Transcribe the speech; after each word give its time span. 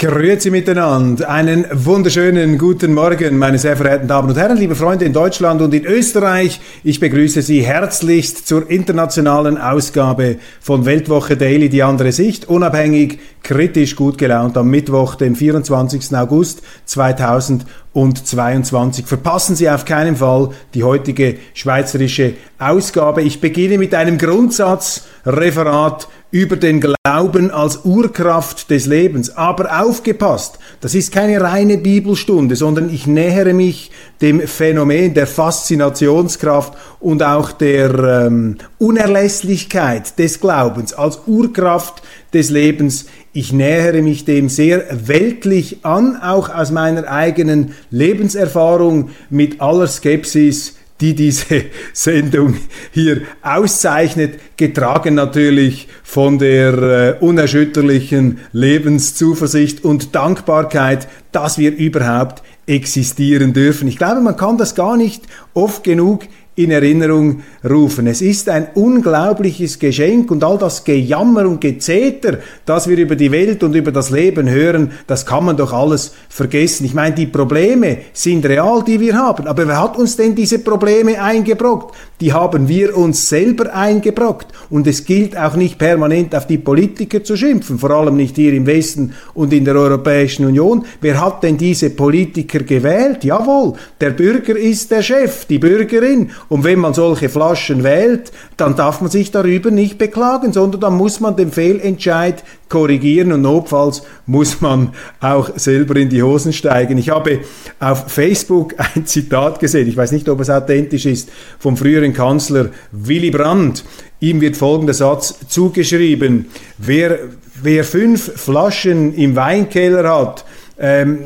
Grüezi 0.00 0.50
miteinander. 0.50 1.28
Einen 1.28 1.66
wunderschönen 1.70 2.56
guten 2.56 2.94
Morgen, 2.94 3.36
meine 3.36 3.58
sehr 3.58 3.76
verehrten 3.76 4.08
Damen 4.08 4.30
und 4.30 4.38
Herren, 4.38 4.56
liebe 4.56 4.74
Freunde 4.74 5.04
in 5.04 5.12
Deutschland 5.12 5.60
und 5.60 5.74
in 5.74 5.84
Österreich. 5.84 6.58
Ich 6.82 7.00
begrüße 7.00 7.42
Sie 7.42 7.60
herzlichst 7.60 8.48
zur 8.48 8.70
internationalen 8.70 9.58
Ausgabe 9.58 10.36
von 10.58 10.86
Weltwoche 10.86 11.36
Daily, 11.36 11.68
die 11.68 11.82
andere 11.82 12.12
Sicht, 12.12 12.48
unabhängig, 12.48 13.18
kritisch, 13.42 13.94
gut 13.94 14.16
gelaunt 14.16 14.56
am 14.56 14.70
Mittwoch, 14.70 15.16
dem 15.16 15.36
24. 15.36 16.16
August 16.16 16.62
2022. 16.86 19.04
Verpassen 19.04 19.54
Sie 19.54 19.68
auf 19.68 19.84
keinen 19.84 20.16
Fall 20.16 20.48
die 20.72 20.82
heutige 20.82 21.36
schweizerische 21.52 22.32
Ausgabe. 22.58 23.20
Ich 23.20 23.42
beginne 23.42 23.76
mit 23.76 23.94
einem 23.94 24.16
Grundsatzreferat 24.16 26.08
über 26.30 26.56
den 26.56 26.80
Glauben 26.80 27.50
als 27.50 27.84
Urkraft 27.84 28.70
des 28.70 28.86
Lebens. 28.86 29.36
Aber 29.36 29.82
aufgepasst, 29.82 30.58
das 30.80 30.94
ist 30.94 31.12
keine 31.12 31.40
reine 31.40 31.78
Bibelstunde, 31.78 32.54
sondern 32.56 32.92
ich 32.92 33.06
nähere 33.06 33.52
mich 33.52 33.90
dem 34.20 34.40
Phänomen 34.40 35.14
der 35.14 35.26
Faszinationskraft 35.26 36.74
und 37.00 37.22
auch 37.22 37.50
der 37.52 38.26
ähm, 38.26 38.58
Unerlässlichkeit 38.78 40.18
des 40.18 40.40
Glaubens 40.40 40.92
als 40.92 41.20
Urkraft 41.26 42.02
des 42.32 42.50
Lebens. 42.50 43.06
Ich 43.32 43.52
nähere 43.52 44.02
mich 44.02 44.24
dem 44.24 44.48
sehr 44.48 44.84
weltlich 45.08 45.84
an, 45.84 46.16
auch 46.16 46.48
aus 46.48 46.70
meiner 46.70 47.08
eigenen 47.08 47.74
Lebenserfahrung 47.90 49.10
mit 49.30 49.60
aller 49.60 49.86
Skepsis 49.86 50.74
die 51.00 51.14
diese 51.14 51.64
Sendung 51.92 52.56
hier 52.92 53.22
auszeichnet, 53.42 54.38
getragen 54.56 55.14
natürlich 55.14 55.88
von 56.02 56.38
der 56.38 56.72
äh, 56.74 57.24
unerschütterlichen 57.24 58.38
Lebenszuversicht 58.52 59.84
und 59.84 60.14
Dankbarkeit, 60.14 61.08
dass 61.32 61.58
wir 61.58 61.74
überhaupt 61.74 62.42
existieren 62.66 63.52
dürfen. 63.52 63.88
Ich 63.88 63.98
glaube, 63.98 64.20
man 64.20 64.36
kann 64.36 64.58
das 64.58 64.74
gar 64.74 64.96
nicht 64.96 65.24
oft 65.54 65.82
genug 65.82 66.24
in 66.62 66.70
Erinnerung 66.70 67.42
rufen. 67.68 68.06
Es 68.06 68.20
ist 68.20 68.48
ein 68.48 68.68
unglaubliches 68.74 69.78
Geschenk 69.78 70.30
und 70.30 70.44
all 70.44 70.58
das 70.58 70.84
Gejammer 70.84 71.46
und 71.46 71.60
Gezeter, 71.60 72.38
das 72.66 72.88
wir 72.88 72.98
über 72.98 73.16
die 73.16 73.32
Welt 73.32 73.62
und 73.62 73.74
über 73.74 73.92
das 73.92 74.10
Leben 74.10 74.48
hören, 74.48 74.92
das 75.06 75.24
kann 75.24 75.44
man 75.44 75.56
doch 75.56 75.72
alles 75.72 76.12
vergessen. 76.28 76.84
Ich 76.84 76.94
meine, 76.94 77.14
die 77.14 77.26
Probleme 77.26 77.98
sind 78.12 78.44
real, 78.46 78.82
die 78.86 79.00
wir 79.00 79.14
haben, 79.14 79.46
aber 79.46 79.66
wer 79.66 79.80
hat 79.80 79.96
uns 79.96 80.16
denn 80.16 80.34
diese 80.34 80.58
Probleme 80.58 81.20
eingebrockt? 81.22 81.94
Die 82.20 82.32
haben 82.32 82.68
wir 82.68 82.96
uns 82.96 83.28
selber 83.28 83.74
eingebrockt 83.74 84.48
und 84.68 84.86
es 84.86 85.04
gilt 85.04 85.36
auch 85.36 85.56
nicht 85.56 85.78
permanent 85.78 86.34
auf 86.34 86.46
die 86.46 86.58
Politiker 86.58 87.24
zu 87.24 87.36
schimpfen, 87.36 87.78
vor 87.78 87.90
allem 87.90 88.16
nicht 88.16 88.36
hier 88.36 88.52
im 88.52 88.66
Westen 88.66 89.14
und 89.32 89.52
in 89.52 89.64
der 89.64 89.76
Europäischen 89.76 90.44
Union. 90.44 90.84
Wer 91.00 91.20
hat 91.20 91.42
denn 91.42 91.56
diese 91.56 91.90
Politiker 91.90 92.60
gewählt? 92.60 93.24
Jawohl, 93.24 93.74
der 94.00 94.10
Bürger 94.10 94.56
ist 94.56 94.90
der 94.90 95.02
Chef, 95.02 95.46
die 95.46 95.58
Bürgerin 95.58 96.30
und 96.50 96.64
wenn 96.64 96.80
man 96.80 96.94
solche 96.94 97.28
Flaschen 97.28 97.84
wählt, 97.84 98.32
dann 98.56 98.74
darf 98.74 99.00
man 99.00 99.08
sich 99.08 99.30
darüber 99.30 99.70
nicht 99.70 99.98
beklagen, 99.98 100.52
sondern 100.52 100.80
dann 100.80 100.96
muss 100.96 101.20
man 101.20 101.36
den 101.36 101.52
Fehlentscheid 101.52 102.42
korrigieren 102.68 103.30
und 103.30 103.42
notfalls 103.42 104.02
muss 104.26 104.60
man 104.60 104.92
auch 105.20 105.56
selber 105.56 105.94
in 105.94 106.08
die 106.08 106.24
Hosen 106.24 106.52
steigen. 106.52 106.98
Ich 106.98 107.10
habe 107.10 107.38
auf 107.78 108.10
Facebook 108.10 108.74
ein 108.76 109.06
Zitat 109.06 109.60
gesehen, 109.60 109.88
ich 109.88 109.96
weiß 109.96 110.10
nicht, 110.10 110.28
ob 110.28 110.40
es 110.40 110.50
authentisch 110.50 111.06
ist, 111.06 111.30
vom 111.60 111.76
früheren 111.76 112.12
Kanzler 112.12 112.70
Willy 112.90 113.30
Brandt. 113.30 113.84
Ihm 114.18 114.40
wird 114.40 114.56
folgender 114.56 114.94
Satz 114.94 115.36
zugeschrieben. 115.48 116.46
Wer, 116.78 117.20
wer 117.62 117.84
fünf 117.84 118.24
Flaschen 118.34 119.14
im 119.14 119.36
Weinkeller 119.36 120.12
hat, 120.12 120.44
ähm, 120.80 121.20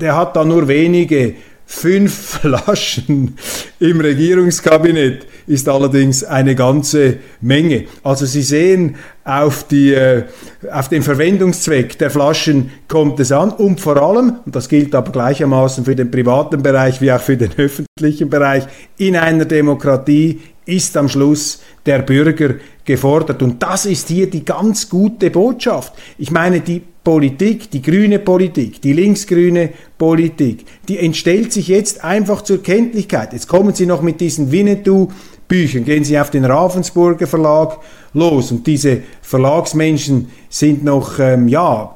der 0.00 0.16
hat 0.16 0.36
da 0.36 0.44
nur 0.44 0.68
wenige 0.68 1.34
Fünf 1.74 2.14
Flaschen 2.40 3.36
im 3.80 4.00
Regierungskabinett 4.00 5.26
ist 5.46 5.68
allerdings 5.68 6.22
eine 6.22 6.54
ganze 6.54 7.18
Menge. 7.40 7.84
Also 8.02 8.26
Sie 8.26 8.42
sehen, 8.42 8.96
auf, 9.24 9.64
die, 9.64 9.92
äh, 9.92 10.24
auf 10.70 10.88
den 10.88 11.02
Verwendungszweck 11.02 11.98
der 11.98 12.10
Flaschen 12.10 12.70
kommt 12.88 13.18
es 13.20 13.32
an 13.32 13.50
und 13.50 13.80
vor 13.80 13.96
allem, 13.96 14.38
und 14.44 14.54
das 14.54 14.68
gilt 14.68 14.94
aber 14.94 15.12
gleichermaßen 15.12 15.84
für 15.84 15.96
den 15.96 16.10
privaten 16.10 16.62
Bereich 16.62 17.00
wie 17.00 17.10
auch 17.10 17.20
für 17.20 17.36
den 17.36 17.50
öffentlichen 17.56 18.30
Bereich, 18.30 18.64
in 18.96 19.16
einer 19.16 19.44
Demokratie 19.44 20.40
ist 20.66 20.96
am 20.96 21.08
Schluss 21.08 21.60
der 21.86 22.00
Bürger 22.00 22.54
gefordert. 22.84 23.42
Und 23.42 23.62
das 23.62 23.86
ist 23.86 24.08
hier 24.08 24.28
die 24.28 24.44
ganz 24.44 24.88
gute 24.88 25.30
Botschaft. 25.30 25.92
Ich 26.18 26.30
meine, 26.30 26.60
die 26.60 26.82
Politik, 27.04 27.70
die 27.70 27.82
grüne 27.82 28.18
Politik, 28.18 28.80
die 28.80 28.94
linksgrüne 28.94 29.70
Politik, 29.98 30.64
die 30.88 30.98
entstellt 30.98 31.52
sich 31.52 31.68
jetzt 31.68 32.02
einfach 32.02 32.42
zur 32.42 32.62
Kenntlichkeit. 32.62 33.34
Jetzt 33.34 33.46
kommen 33.46 33.74
sie 33.74 33.84
noch 33.84 34.00
mit 34.00 34.20
diesen 34.22 34.50
Winnetou-Büchern, 34.50 35.84
gehen 35.84 36.04
sie 36.04 36.18
auf 36.18 36.30
den 36.30 36.46
Ravensburger 36.46 37.26
Verlag 37.26 37.78
los 38.14 38.50
und 38.52 38.66
diese 38.66 39.02
Verlagsmenschen 39.20 40.30
sind 40.48 40.82
noch, 40.82 41.18
ähm, 41.18 41.46
ja, 41.48 41.94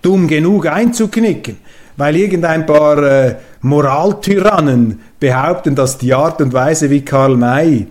dumm 0.00 0.28
genug 0.28 0.66
einzuknicken, 0.66 1.56
weil 2.00 2.16
irgendein 2.16 2.64
paar 2.64 3.02
äh, 3.02 3.36
Moraltyrannen 3.60 5.00
behaupten, 5.20 5.74
dass 5.74 5.98
die 5.98 6.14
Art 6.14 6.40
und 6.40 6.54
Weise, 6.54 6.88
wie 6.88 7.04
Karl 7.04 7.36
May 7.36 7.88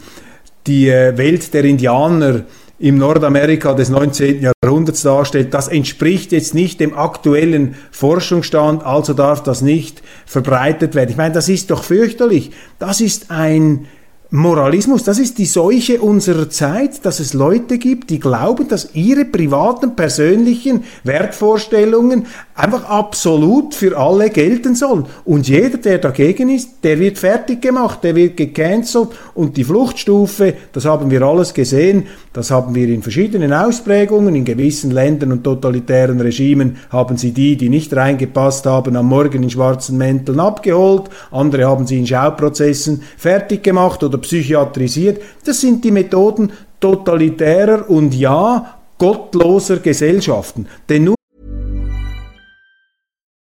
die 0.65 0.89
äh, 0.89 1.15
Welt 1.15 1.53
der 1.53 1.63
Indianer 1.63 2.41
im 2.79 2.97
Nordamerika 2.97 3.73
des 3.73 3.89
19. 3.89 4.49
Jahrhunderts 4.63 5.03
darstellt, 5.03 5.53
das 5.53 5.67
entspricht 5.67 6.31
jetzt 6.31 6.55
nicht 6.55 6.79
dem 6.79 6.97
aktuellen 6.97 7.75
Forschungsstand, 7.91 8.83
also 8.83 9.13
darf 9.13 9.43
das 9.43 9.61
nicht 9.61 10.01
verbreitet 10.25 10.95
werden. 10.95 11.11
Ich 11.11 11.17
meine, 11.17 11.35
das 11.35 11.47
ist 11.47 11.69
doch 11.69 11.83
fürchterlich. 11.83 12.49
Das 12.79 13.01
ist 13.01 13.29
ein 13.29 13.85
Moralismus, 14.31 15.03
das 15.03 15.17
ist 15.17 15.39
die 15.39 15.47
Seuche 15.47 16.01
unserer 16.01 16.51
Zeit, 16.51 17.03
dass 17.03 17.19
es 17.19 17.33
Leute 17.33 17.79
gibt, 17.79 18.11
die 18.11 18.19
glauben, 18.19 18.67
dass 18.67 18.93
ihre 18.93 19.25
privaten, 19.25 19.95
persönlichen 19.95 20.83
Wertvorstellungen 21.03 22.27
einfach 22.59 22.83
absolut 22.89 23.73
für 23.73 23.97
alle 23.97 24.29
gelten 24.29 24.75
sollen. 24.75 25.05
Und 25.23 25.47
jeder, 25.47 25.77
der 25.77 25.97
dagegen 25.97 26.49
ist, 26.49 26.83
der 26.83 26.99
wird 26.99 27.17
fertig 27.17 27.61
gemacht, 27.61 28.03
der 28.03 28.15
wird 28.15 28.35
gecancelt 28.35 29.09
und 29.33 29.55
die 29.55 29.63
Fluchtstufe, 29.63 30.53
das 30.73 30.85
haben 30.85 31.09
wir 31.09 31.21
alles 31.21 31.53
gesehen, 31.53 32.07
das 32.33 32.51
haben 32.51 32.75
wir 32.75 32.89
in 32.89 33.01
verschiedenen 33.01 33.53
Ausprägungen, 33.53 34.35
in 34.35 34.43
gewissen 34.43 34.91
Ländern 34.91 35.31
und 35.31 35.43
totalitären 35.43 36.19
Regimen 36.19 36.77
haben 36.89 37.17
sie 37.17 37.31
die, 37.31 37.55
die 37.55 37.69
nicht 37.69 37.95
reingepasst 37.95 38.65
haben, 38.65 38.97
am 38.97 39.07
Morgen 39.07 39.41
in 39.41 39.49
schwarzen 39.49 39.97
Mänteln 39.97 40.39
abgeholt, 40.39 41.09
andere 41.31 41.65
haben 41.65 41.87
sie 41.87 41.97
in 41.97 42.07
Schauprozessen 42.07 43.03
fertig 43.17 43.63
gemacht 43.63 44.03
oder 44.03 44.17
psychiatrisiert. 44.17 45.21
Das 45.45 45.61
sind 45.61 45.83
die 45.85 45.91
Methoden 45.91 46.51
totalitärer 46.79 47.89
und 47.89 48.13
ja, 48.13 48.75
gottloser 48.97 49.77
Gesellschaften. 49.77 50.67
Denn 50.89 51.05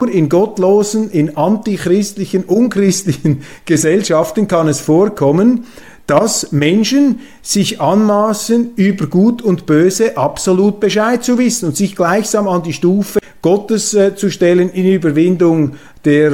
In 0.00 0.28
gottlosen, 0.28 1.10
in 1.10 1.36
antichristlichen, 1.36 2.44
unchristlichen 2.44 3.42
Gesellschaften 3.66 4.48
kann 4.48 4.66
es 4.66 4.80
vorkommen, 4.80 5.66
dass 6.06 6.50
Menschen 6.50 7.20
sich 7.42 7.80
anmaßen, 7.80 8.72
über 8.74 9.06
Gut 9.06 9.42
und 9.42 9.66
Böse 9.66 10.16
absolut 10.16 10.80
Bescheid 10.80 11.22
zu 11.22 11.38
wissen 11.38 11.66
und 11.66 11.76
sich 11.76 11.94
gleichsam 11.94 12.48
an 12.48 12.62
die 12.62 12.72
Stufe 12.72 13.20
Gottes 13.42 13.94
äh, 13.94 14.16
zu 14.16 14.30
stellen 14.30 14.70
in 14.70 14.86
Überwindung 14.90 15.74
der 16.04 16.32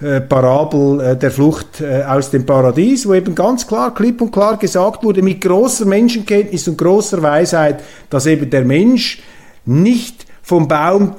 äh, 0.00 0.16
äh 0.16 0.20
Parabel 0.22 1.00
äh, 1.00 1.16
der 1.16 1.30
Flucht 1.30 1.80
äh, 1.80 2.02
aus 2.02 2.30
dem 2.30 2.46
Paradies, 2.46 3.06
wo 3.06 3.14
eben 3.14 3.34
ganz 3.34 3.66
klar, 3.66 3.94
klipp 3.94 4.20
und 4.22 4.32
klar 4.32 4.56
gesagt 4.56 5.04
wurde, 5.04 5.22
mit 5.22 5.40
großer 5.40 5.84
Menschenkenntnis 5.84 6.66
und 6.66 6.78
großer 6.78 7.22
Weisheit, 7.22 7.80
dass 8.10 8.26
eben 8.26 8.50
der 8.50 8.64
Mensch 8.64 9.22
nicht 9.64 10.26
vom 10.52 10.68
Baum 10.68 11.14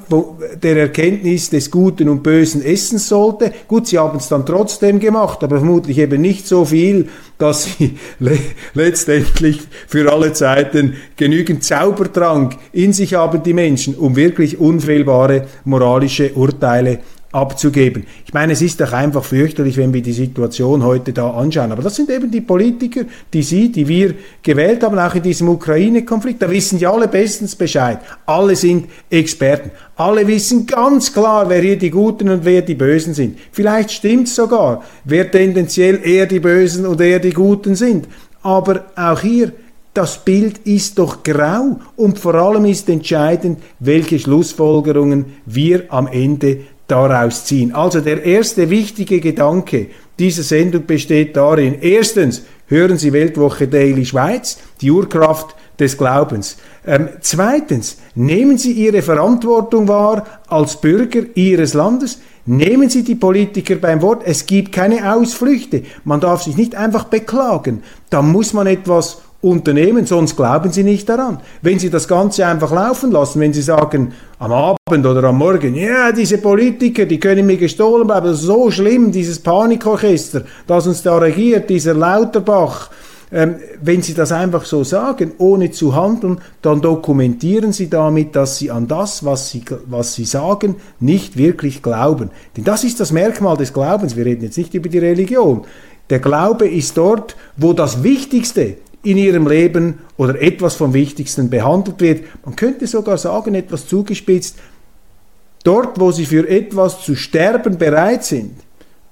der 0.61 0.77
Erkenntnis 0.77 1.49
des 1.49 1.71
Guten 1.71 2.07
und 2.07 2.21
Bösen 2.21 2.63
essen 2.63 2.99
sollte. 2.99 3.51
Gut, 3.67 3.87
sie 3.87 3.97
haben 3.97 4.19
es 4.19 4.27
dann 4.27 4.45
trotzdem 4.45 4.99
gemacht, 4.99 5.43
aber 5.43 5.57
vermutlich 5.57 5.97
eben 5.97 6.21
nicht 6.21 6.47
so 6.47 6.65
viel, 6.65 7.09
dass 7.39 7.63
sie 7.63 7.97
le 8.19 8.37
letztendlich 8.75 9.61
für 9.87 10.13
alle 10.13 10.33
Zeiten 10.33 10.97
genügend 11.15 11.63
Zaubertrank 11.63 12.57
in 12.73 12.93
sich 12.93 13.15
haben, 13.15 13.41
die 13.41 13.55
Menschen, 13.55 13.95
um 13.95 14.15
wirklich 14.15 14.59
unfehlbare 14.59 15.47
moralische 15.65 16.33
Urteile 16.33 16.99
abzugeben. 17.33 18.05
Ich 18.25 18.33
meine, 18.33 18.53
es 18.53 18.61
ist 18.61 18.79
doch 18.79 18.93
einfach 18.93 19.23
fürchterlich, 19.23 19.75
wenn 19.75 19.93
wir 19.93 20.01
die 20.01 20.13
Situation 20.13 20.83
heute 20.83 21.11
da 21.13 21.31
anschauen. 21.31 21.71
Aber 21.71 21.81
das 21.81 21.95
sind 21.95 22.09
eben 22.09 22.29
die 22.29 22.41
Politiker, 22.41 23.01
die 23.33 23.41
Sie, 23.41 23.71
die 23.71 23.87
wir 23.87 24.13
gewählt 24.41 24.83
haben, 24.83 24.97
auch 24.99 25.15
in 25.15 25.23
diesem 25.23 25.49
Ukraine-Konflikt. 25.49 26.41
Da 26.41 26.49
wissen 26.49 26.77
die 26.77 26.85
alle 26.85 27.07
bestens 27.07 27.55
Bescheid. 27.55 27.99
Alle 28.27 28.55
sind 28.55 28.87
Experten. 29.09 29.71
Alle 29.95 30.25
wissen 30.27 30.67
ganz 30.67 31.11
klar, 31.11 31.49
wer 31.49 31.61
hier 31.61 31.77
die 31.77 31.89
Guten 31.89 32.29
und 32.29 32.45
wer 32.45 32.61
die 32.61 32.75
Bösen 32.75 33.15
sind. 33.15 33.37
Vielleicht 33.51 33.91
stimmt 33.91 34.29
sogar, 34.29 34.83
wer 35.03 35.29
tendenziell 35.29 35.99
eher 36.03 36.27
die 36.27 36.39
Bösen 36.39 36.85
und 36.85 37.01
eher 37.01 37.19
die 37.19 37.33
Guten 37.33 37.75
sind. 37.75 38.07
Aber 38.43 38.85
auch 38.95 39.21
hier, 39.21 39.53
das 39.93 40.25
Bild 40.25 40.59
ist 40.65 40.97
doch 40.97 41.21
grau 41.21 41.79
und 41.95 42.17
vor 42.17 42.33
allem 42.33 42.65
ist 42.65 42.89
entscheidend, 42.89 43.59
welche 43.79 44.17
Schlussfolgerungen 44.17 45.25
wir 45.45 45.85
am 45.89 46.07
Ende 46.07 46.61
daraus 46.87 47.45
ziehen. 47.45 47.73
Also 47.73 48.01
der 48.01 48.23
erste 48.23 48.69
wichtige 48.69 49.19
Gedanke 49.19 49.87
dieser 50.19 50.43
Sendung 50.43 50.85
besteht 50.85 51.35
darin, 51.35 51.77
erstens, 51.81 52.43
hören 52.67 52.97
Sie 52.97 53.13
Weltwoche 53.13 53.67
Daily 53.67 54.05
Schweiz, 54.05 54.57
die 54.81 54.91
Urkraft 54.91 55.55
des 55.79 55.97
Glaubens. 55.97 56.57
Ähm, 56.85 57.09
zweitens, 57.21 57.97
nehmen 58.15 58.57
Sie 58.57 58.73
Ihre 58.73 59.01
Verantwortung 59.01 59.87
wahr 59.87 60.25
als 60.47 60.79
Bürger 60.79 61.21
Ihres 61.35 61.73
Landes. 61.73 62.19
Nehmen 62.45 62.89
Sie 62.89 63.03
die 63.03 63.15
Politiker 63.15 63.75
beim 63.75 64.01
Wort. 64.01 64.23
Es 64.25 64.45
gibt 64.45 64.71
keine 64.71 65.13
Ausflüchte. 65.13 65.83
Man 66.03 66.19
darf 66.19 66.43
sich 66.43 66.57
nicht 66.57 66.75
einfach 66.75 67.05
beklagen. 67.05 67.83
Da 68.09 68.21
muss 68.21 68.53
man 68.53 68.67
etwas 68.67 69.21
unternehmen, 69.43 70.05
sonst 70.05 70.35
glauben 70.35 70.71
sie 70.71 70.83
nicht 70.83 71.07
daran. 71.09 71.39
Wenn 71.61 71.77
sie 71.77 71.89
das 71.89 72.07
Ganze 72.07 72.47
einfach 72.47 72.71
laufen 72.71 73.11
lassen, 73.11 73.41
wenn 73.41 73.53
sie 73.53 73.61
sagen, 73.61 74.13
am 74.39 74.51
Abend 74.51 75.05
oder 75.05 75.25
am 75.25 75.37
Morgen, 75.37 75.75
ja, 75.75 76.11
diese 76.11 76.37
Politiker, 76.37 77.05
die 77.05 77.19
können 77.19 77.45
mir 77.45 77.57
gestohlen 77.57 78.07
bleiben, 78.07 78.27
das 78.27 78.39
ist 78.39 78.45
so 78.45 78.71
schlimm, 78.71 79.11
dieses 79.11 79.39
Panikorchester, 79.39 80.43
das 80.65 80.87
uns 80.87 81.03
da 81.03 81.17
regiert, 81.17 81.69
dieser 81.69 81.93
Lauterbach, 81.93 82.89
ähm, 83.33 83.55
wenn 83.81 84.01
Sie 84.01 84.13
das 84.13 84.31
einfach 84.31 84.63
so 84.63 84.83
sagen, 84.83 85.31
ohne 85.39 85.71
zu 85.71 85.95
handeln, 85.95 86.39
dann 86.61 86.81
dokumentieren 86.81 87.73
Sie 87.73 87.89
damit, 87.89 88.35
dass 88.35 88.59
Sie 88.59 88.69
an 88.69 88.87
das, 88.87 89.25
was 89.25 89.49
Sie, 89.49 89.63
was 89.87 90.13
Sie 90.13 90.25
sagen, 90.25 90.75
nicht 90.99 91.35
wirklich 91.35 91.81
glauben. 91.81 92.29
Denn 92.55 92.63
das 92.63 92.83
ist 92.83 92.99
das 92.99 93.11
Merkmal 93.11 93.57
des 93.57 93.73
Glaubens. 93.73 94.15
Wir 94.15 94.25
reden 94.25 94.43
jetzt 94.43 94.57
nicht 94.57 94.75
über 94.75 94.87
die 94.87 94.99
Religion. 94.99 95.63
Der 96.11 96.19
Glaube 96.19 96.67
ist 96.67 96.95
dort, 96.95 97.35
wo 97.57 97.73
das 97.73 98.03
Wichtigste 98.03 98.77
in 99.03 99.17
ihrem 99.17 99.47
Leben 99.47 99.99
oder 100.17 100.41
etwas 100.41 100.75
vom 100.75 100.93
Wichtigsten 100.93 101.49
behandelt 101.49 101.99
wird. 101.99 102.23
Man 102.45 102.55
könnte 102.55 102.87
sogar 102.87 103.17
sagen, 103.17 103.53
etwas 103.53 103.87
zugespitzt, 103.87 104.57
dort, 105.63 105.99
wo 105.99 106.11
sie 106.11 106.25
für 106.25 106.47
etwas 106.49 107.01
zu 107.01 107.15
sterben 107.15 107.77
bereit 107.77 108.23
sind, 108.23 108.53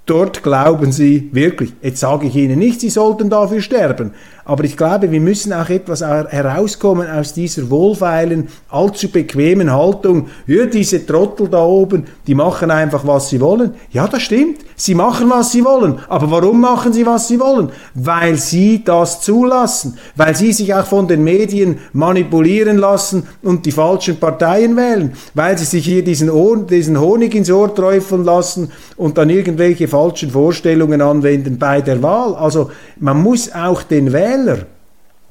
dort 0.06 0.42
glauben 0.42 0.92
sie 0.92 1.28
wirklich. 1.32 1.72
Jetzt 1.82 2.00
sage 2.00 2.26
ich 2.26 2.36
Ihnen 2.36 2.58
nicht, 2.58 2.80
Sie 2.80 2.90
sollten 2.90 3.30
dafür 3.30 3.60
sterben, 3.60 4.12
aber 4.44 4.64
ich 4.64 4.76
glaube, 4.76 5.10
wir 5.10 5.20
müssen 5.20 5.52
auch 5.52 5.68
etwas 5.68 6.00
herauskommen 6.00 7.08
aus 7.08 7.32
dieser 7.32 7.70
wohlfeilen, 7.70 8.48
allzu 8.70 9.08
bequemen 9.08 9.72
Haltung. 9.72 10.28
Ja, 10.48 10.66
diese 10.66 11.06
Trottel 11.06 11.48
da 11.48 11.64
oben, 11.64 12.04
die 12.26 12.34
machen 12.34 12.72
einfach, 12.72 13.06
was 13.06 13.28
sie 13.28 13.40
wollen. 13.40 13.74
Ja, 13.92 14.08
das 14.08 14.22
stimmt. 14.22 14.58
Sie 14.74 14.96
machen, 14.96 15.30
was 15.30 15.52
sie 15.52 15.64
wollen. 15.64 16.00
Aber 16.08 16.28
warum 16.28 16.60
machen 16.60 16.92
sie, 16.92 17.06
was 17.06 17.28
sie 17.28 17.38
wollen? 17.38 17.70
Weil 17.94 18.34
sie 18.34 18.82
das 18.82 19.20
zulassen. 19.20 19.96
Weil 20.16 20.34
sie 20.34 20.52
sich 20.52 20.74
auch 20.74 20.86
von 20.86 21.06
den 21.06 21.22
Medien 21.22 21.78
manipulieren 21.92 22.78
lassen 22.78 23.28
und 23.42 23.64
die 23.64 23.70
falschen 23.70 24.18
Parteien 24.18 24.76
wählen. 24.76 25.12
Weil 25.34 25.56
sie 25.56 25.66
sich 25.66 25.84
hier 25.84 26.02
diesen, 26.02 26.28
Ohr, 26.28 26.58
diesen 26.66 26.98
Honig 26.98 27.36
ins 27.36 27.50
Ohr 27.50 27.72
träufeln 27.72 28.24
lassen 28.24 28.72
und 28.96 29.18
dann 29.18 29.30
irgendwelche 29.30 29.86
falschen 29.92 30.30
Vorstellungen 30.30 31.00
anwenden 31.00 31.58
bei 31.58 31.80
der 31.80 32.02
Wahl. 32.02 32.34
Also 32.34 32.70
man 32.98 33.22
muss 33.22 33.52
auch 33.52 33.82
den 33.82 34.12
Wähler 34.12 34.66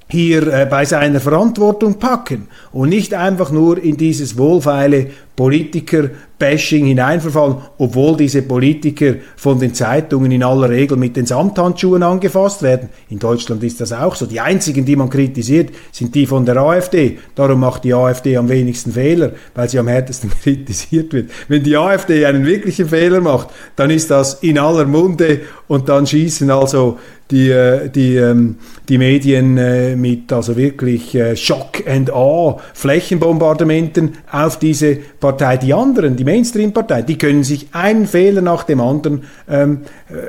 hier 0.08 0.48
äh, 0.48 0.66
bei 0.66 0.86
seiner 0.86 1.20
Verantwortung 1.20 1.96
packen 1.96 2.48
und 2.72 2.90
nicht 2.90 3.14
einfach 3.14 3.52
nur 3.52 3.82
in 3.82 3.98
dieses 3.98 4.38
wohlfeile 4.38 5.08
Politiker-Bashing 5.36 6.86
hineinverfallen, 6.86 7.58
obwohl 7.78 8.18
diese 8.18 8.42
Politiker 8.42 9.16
von 9.36 9.60
den 9.60 9.74
Zeitungen 9.74 10.32
in 10.32 10.44
aller 10.44 10.70
Regel 10.70 10.98
mit 10.98 11.16
den 11.16 11.26
Samthandschuhen 11.26 12.04
angefasst 12.04 12.62
werden. 12.62 12.90
In 13.10 13.20
Deutschland 13.20 13.64
ist 13.64 13.80
das 13.82 13.94
auch 13.94 14.16
so. 14.16 14.26
Die 14.26 14.40
einzigen, 14.40 14.86
die 14.86 14.96
man 14.96 15.10
kritisiert, 15.10 15.70
sind 15.92 16.14
die 16.14 16.26
von 16.28 16.46
der 16.46 16.58
AfD. 16.58 17.18
Darum 17.36 17.62
macht 17.62 17.84
die 17.84 17.94
AfD 17.94 18.36
am 18.38 18.50
wenigsten 18.50 18.92
Fehler, 18.92 19.32
weil 19.56 19.70
sie 19.70 19.80
am 19.80 19.88
härtesten 19.88 20.32
kritisiert 20.44 21.14
wird. 21.14 21.32
Wenn 21.48 21.64
die 21.64 21.78
AfD 21.78 22.26
einen 22.26 22.46
wirklichen 22.46 22.90
Fehler 22.90 23.22
macht, 23.22 23.50
dann 23.76 23.90
ist 23.90 24.12
das 24.12 24.36
in 24.36 24.60
aller 24.60 24.86
Munde 24.86 25.42
und 25.68 25.88
dann 25.90 26.06
schießen 26.06 26.52
also 26.52 27.00
die, 27.32 27.50
äh, 27.50 27.90
die, 27.90 28.18
ähm, 28.18 28.58
die 28.90 28.98
Medien 28.98 29.58
äh, 29.58 29.96
mit 29.96 30.32
also 30.34 30.58
wirklich 30.58 31.16
äh, 31.16 31.36
Schock 31.36 31.84
and 31.88 32.12
Awe, 32.12 32.58
Flächenbombardementen 32.74 34.18
auf 34.32 34.60
diese 34.60 34.98
Partei. 35.22 35.56
Die 35.56 35.74
anderen, 35.74 36.18
die 36.18 36.26
Mainstream-Partei, 36.26 37.04
die 37.04 37.18
können 37.18 37.46
sich 37.46 37.70
einen 37.72 38.08
Fehler 38.08 38.42
nach 38.42 38.64
dem 38.64 38.82
anderen 38.82 39.24
ähm, 39.50 39.82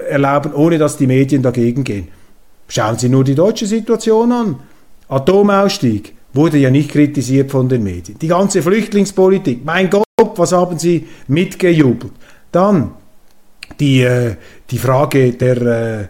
erlauben, 0.08 0.54
ohne 0.54 0.78
dass 0.78 0.96
die 0.96 1.08
Medien 1.08 1.42
dagegen 1.42 1.82
gehen. 1.82 2.08
Schauen 2.68 2.96
Sie 2.98 3.08
nur 3.08 3.24
die 3.24 3.34
deutsche 3.34 3.66
Situation 3.66 4.30
an. 4.30 4.56
Atomausstieg 5.08 6.14
wurde 6.32 6.58
ja 6.58 6.70
nicht 6.70 6.90
kritisiert 6.90 7.50
von 7.50 7.68
den 7.68 7.82
Medien. 7.82 8.18
Die 8.18 8.28
ganze 8.28 8.62
Flüchtlingspolitik, 8.62 9.64
mein 9.64 9.90
Gott, 9.90 10.04
was 10.36 10.52
haben 10.52 10.78
Sie 10.78 11.06
mitgejubelt? 11.26 12.12
Dann 12.52 12.92
die, 13.80 14.08
die 14.70 14.78
Frage 14.78 15.32
der 15.32 15.56
äh, 15.62 16.04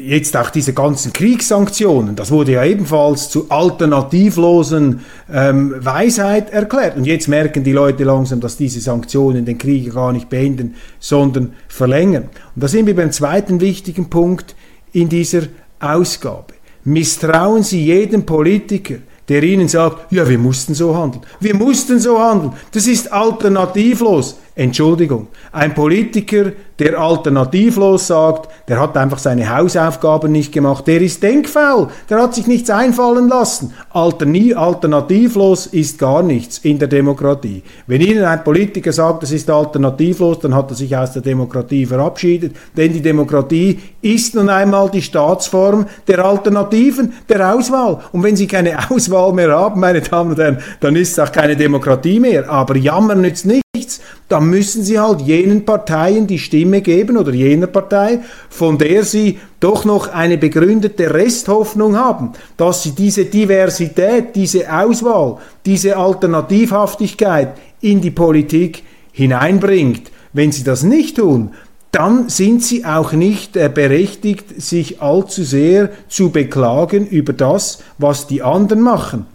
jetzt 0.00 0.36
auch 0.36 0.50
diese 0.50 0.72
ganzen 0.72 1.12
Kriegssanktionen, 1.12 2.14
das 2.14 2.30
wurde 2.30 2.52
ja 2.52 2.64
ebenfalls 2.64 3.28
zu 3.28 3.50
alternativlosen 3.50 5.00
ähm, 5.32 5.74
Weisheit 5.78 6.50
erklärt. 6.50 6.96
Und 6.96 7.04
jetzt 7.04 7.28
merken 7.28 7.64
die 7.64 7.72
Leute 7.72 8.04
langsam, 8.04 8.40
dass 8.40 8.56
diese 8.56 8.80
Sanktionen 8.80 9.44
den 9.44 9.58
Krieg 9.58 9.92
gar 9.92 10.12
nicht 10.12 10.28
beenden, 10.28 10.76
sondern 11.00 11.54
verlängern. 11.66 12.24
Und 12.54 12.62
da 12.62 12.68
sind 12.68 12.86
wir 12.86 12.94
beim 12.94 13.10
zweiten 13.10 13.60
wichtigen 13.60 14.08
Punkt 14.08 14.54
in 14.92 15.08
dieser 15.08 15.42
Ausgabe. 15.80 16.54
Misstrauen 16.84 17.62
Sie 17.64 17.84
jedem 17.84 18.24
Politiker, 18.24 18.94
der 19.28 19.42
Ihnen 19.42 19.68
sagt, 19.68 20.10
ja, 20.12 20.26
wir 20.26 20.38
mussten 20.38 20.72
so 20.74 20.96
handeln. 20.96 21.22
Wir 21.40 21.54
mussten 21.54 21.98
so 21.98 22.18
handeln. 22.18 22.52
Das 22.72 22.86
ist 22.86 23.12
alternativlos. 23.12 24.38
Entschuldigung. 24.58 25.28
Ein 25.52 25.72
Politiker, 25.72 26.50
der 26.80 26.98
alternativlos 26.98 28.08
sagt, 28.08 28.48
der 28.66 28.80
hat 28.80 28.96
einfach 28.96 29.18
seine 29.18 29.56
Hausaufgaben 29.56 30.32
nicht 30.32 30.50
gemacht, 30.52 30.88
der 30.88 31.00
ist 31.00 31.22
denkfaul, 31.22 31.86
der 32.10 32.20
hat 32.20 32.34
sich 32.34 32.48
nichts 32.48 32.68
einfallen 32.68 33.28
lassen. 33.28 33.72
Alternativlos 33.90 35.66
ist 35.66 36.00
gar 36.00 36.24
nichts 36.24 36.58
in 36.58 36.80
der 36.80 36.88
Demokratie. 36.88 37.62
Wenn 37.86 38.00
Ihnen 38.00 38.24
ein 38.24 38.42
Politiker 38.42 38.92
sagt, 38.92 39.22
das 39.22 39.30
ist 39.30 39.48
alternativlos, 39.48 40.40
dann 40.40 40.56
hat 40.56 40.72
er 40.72 40.74
sich 40.74 40.96
aus 40.96 41.12
der 41.12 41.22
Demokratie 41.22 41.86
verabschiedet, 41.86 42.56
denn 42.76 42.92
die 42.92 43.00
Demokratie 43.02 43.78
ist 44.02 44.34
nun 44.34 44.48
einmal 44.48 44.90
die 44.90 45.02
Staatsform 45.02 45.86
der 46.08 46.24
Alternativen, 46.24 47.12
der 47.28 47.54
Auswahl. 47.54 48.00
Und 48.10 48.24
wenn 48.24 48.34
Sie 48.34 48.48
keine 48.48 48.76
Auswahl 48.90 49.32
mehr 49.32 49.52
haben, 49.56 49.78
meine 49.80 50.00
Damen 50.00 50.30
und 50.30 50.38
Herren, 50.38 50.58
dann 50.80 50.96
ist 50.96 51.12
es 51.12 51.18
auch 51.20 51.30
keine 51.30 51.54
Demokratie 51.54 52.18
mehr. 52.18 52.50
Aber 52.50 52.76
jammern 52.76 53.20
nützt 53.20 53.46
nicht 53.46 53.62
nichts, 53.88 54.00
dann 54.28 54.50
müssen 54.50 54.82
sie 54.82 54.98
halt 54.98 55.20
jenen 55.22 55.64
Parteien 55.64 56.26
die 56.26 56.38
Stimme 56.38 56.80
geben 56.82 57.16
oder 57.16 57.32
jener 57.32 57.66
Partei, 57.66 58.20
von 58.50 58.78
der 58.78 59.04
sie 59.04 59.38
doch 59.60 59.84
noch 59.84 60.08
eine 60.08 60.38
begründete 60.38 61.12
Resthoffnung 61.14 61.96
haben, 61.96 62.32
dass 62.56 62.82
sie 62.82 62.92
diese 62.92 63.24
Diversität, 63.24 64.34
diese 64.34 64.72
Auswahl, 64.72 65.38
diese 65.64 65.96
Alternativhaftigkeit 65.96 67.54
in 67.80 68.00
die 68.00 68.10
Politik 68.10 68.82
hineinbringt. 69.12 70.10
Wenn 70.32 70.52
sie 70.52 70.64
das 70.64 70.82
nicht 70.82 71.16
tun, 71.16 71.50
dann 71.90 72.28
sind 72.28 72.62
sie 72.62 72.84
auch 72.84 73.12
nicht 73.12 73.56
äh, 73.56 73.70
berechtigt, 73.72 74.60
sich 74.60 75.00
allzu 75.00 75.42
sehr 75.42 75.90
zu 76.08 76.30
beklagen 76.30 77.06
über 77.06 77.32
das, 77.32 77.82
was 77.96 78.26
die 78.26 78.42
anderen 78.42 78.82
machen. 78.82 79.26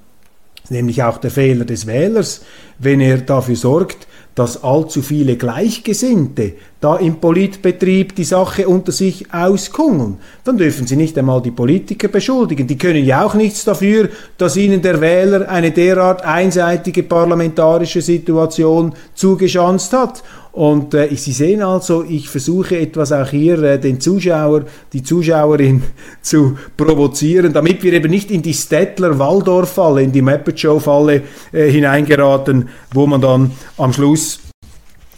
Nämlich 0.70 1.04
auch 1.04 1.18
der 1.18 1.32
Fehler 1.32 1.66
des 1.66 1.88
Wählers, 1.88 2.42
wenn 2.78 3.02
er 3.02 3.18
dafür 3.18 3.56
sorgt, 3.56 4.08
dass 4.36 4.64
allzu 4.64 5.02
viele 5.02 5.38
Gleichgesinnte 5.38 6.54
da 6.84 6.98
im 6.98 7.16
Politbetrieb 7.16 8.14
die 8.14 8.26
Sache 8.26 8.68
unter 8.68 8.92
sich 8.92 9.34
auskungeln. 9.34 10.18
Dann 10.44 10.58
dürfen 10.58 10.86
Sie 10.86 10.98
nicht 10.98 11.18
einmal 11.18 11.42
die 11.42 11.52
Politiker 11.52 12.10
beschuldigen. 12.10 12.68
Die 12.68 12.78
können 12.78 13.06
ja 13.06 13.24
auch 13.24 13.36
nichts 13.36 13.64
dafür, 13.64 14.10
dass 14.38 14.58
ihnen 14.58 14.82
der 14.82 15.00
Wähler 15.00 15.48
eine 15.48 15.72
derart 15.72 16.26
einseitige 16.26 17.04
parlamentarische 17.04 18.02
Situation 18.02 18.94
zugeschanzt 19.16 19.94
hat. 19.94 20.24
Und 20.52 20.94
äh, 20.94 21.08
Sie 21.16 21.32
sehen 21.32 21.64
also, 21.64 22.04
ich 22.04 22.28
versuche 22.28 22.78
etwas 22.78 23.14
auch 23.14 23.30
hier 23.30 23.64
äh, 23.64 23.80
den 23.80 24.02
Zuschauer, 24.02 24.66
die 24.92 25.04
Zuschauerin 25.04 25.84
zu 26.22 26.58
provozieren, 26.76 27.54
damit 27.54 27.82
wir 27.82 27.94
eben 27.94 28.12
nicht 28.12 28.30
in 28.30 28.42
die 28.42 28.54
Stettler-Waldorf-Falle, 28.54 30.04
in 30.04 30.12
die 30.12 30.22
Muppet-Show-Falle 30.22 31.22
äh, 31.54 31.70
hineingeraten, 31.70 32.68
wo 32.94 33.08
man 33.08 33.22
dann 33.22 33.52
am 33.78 33.94
Schluss 33.94 34.43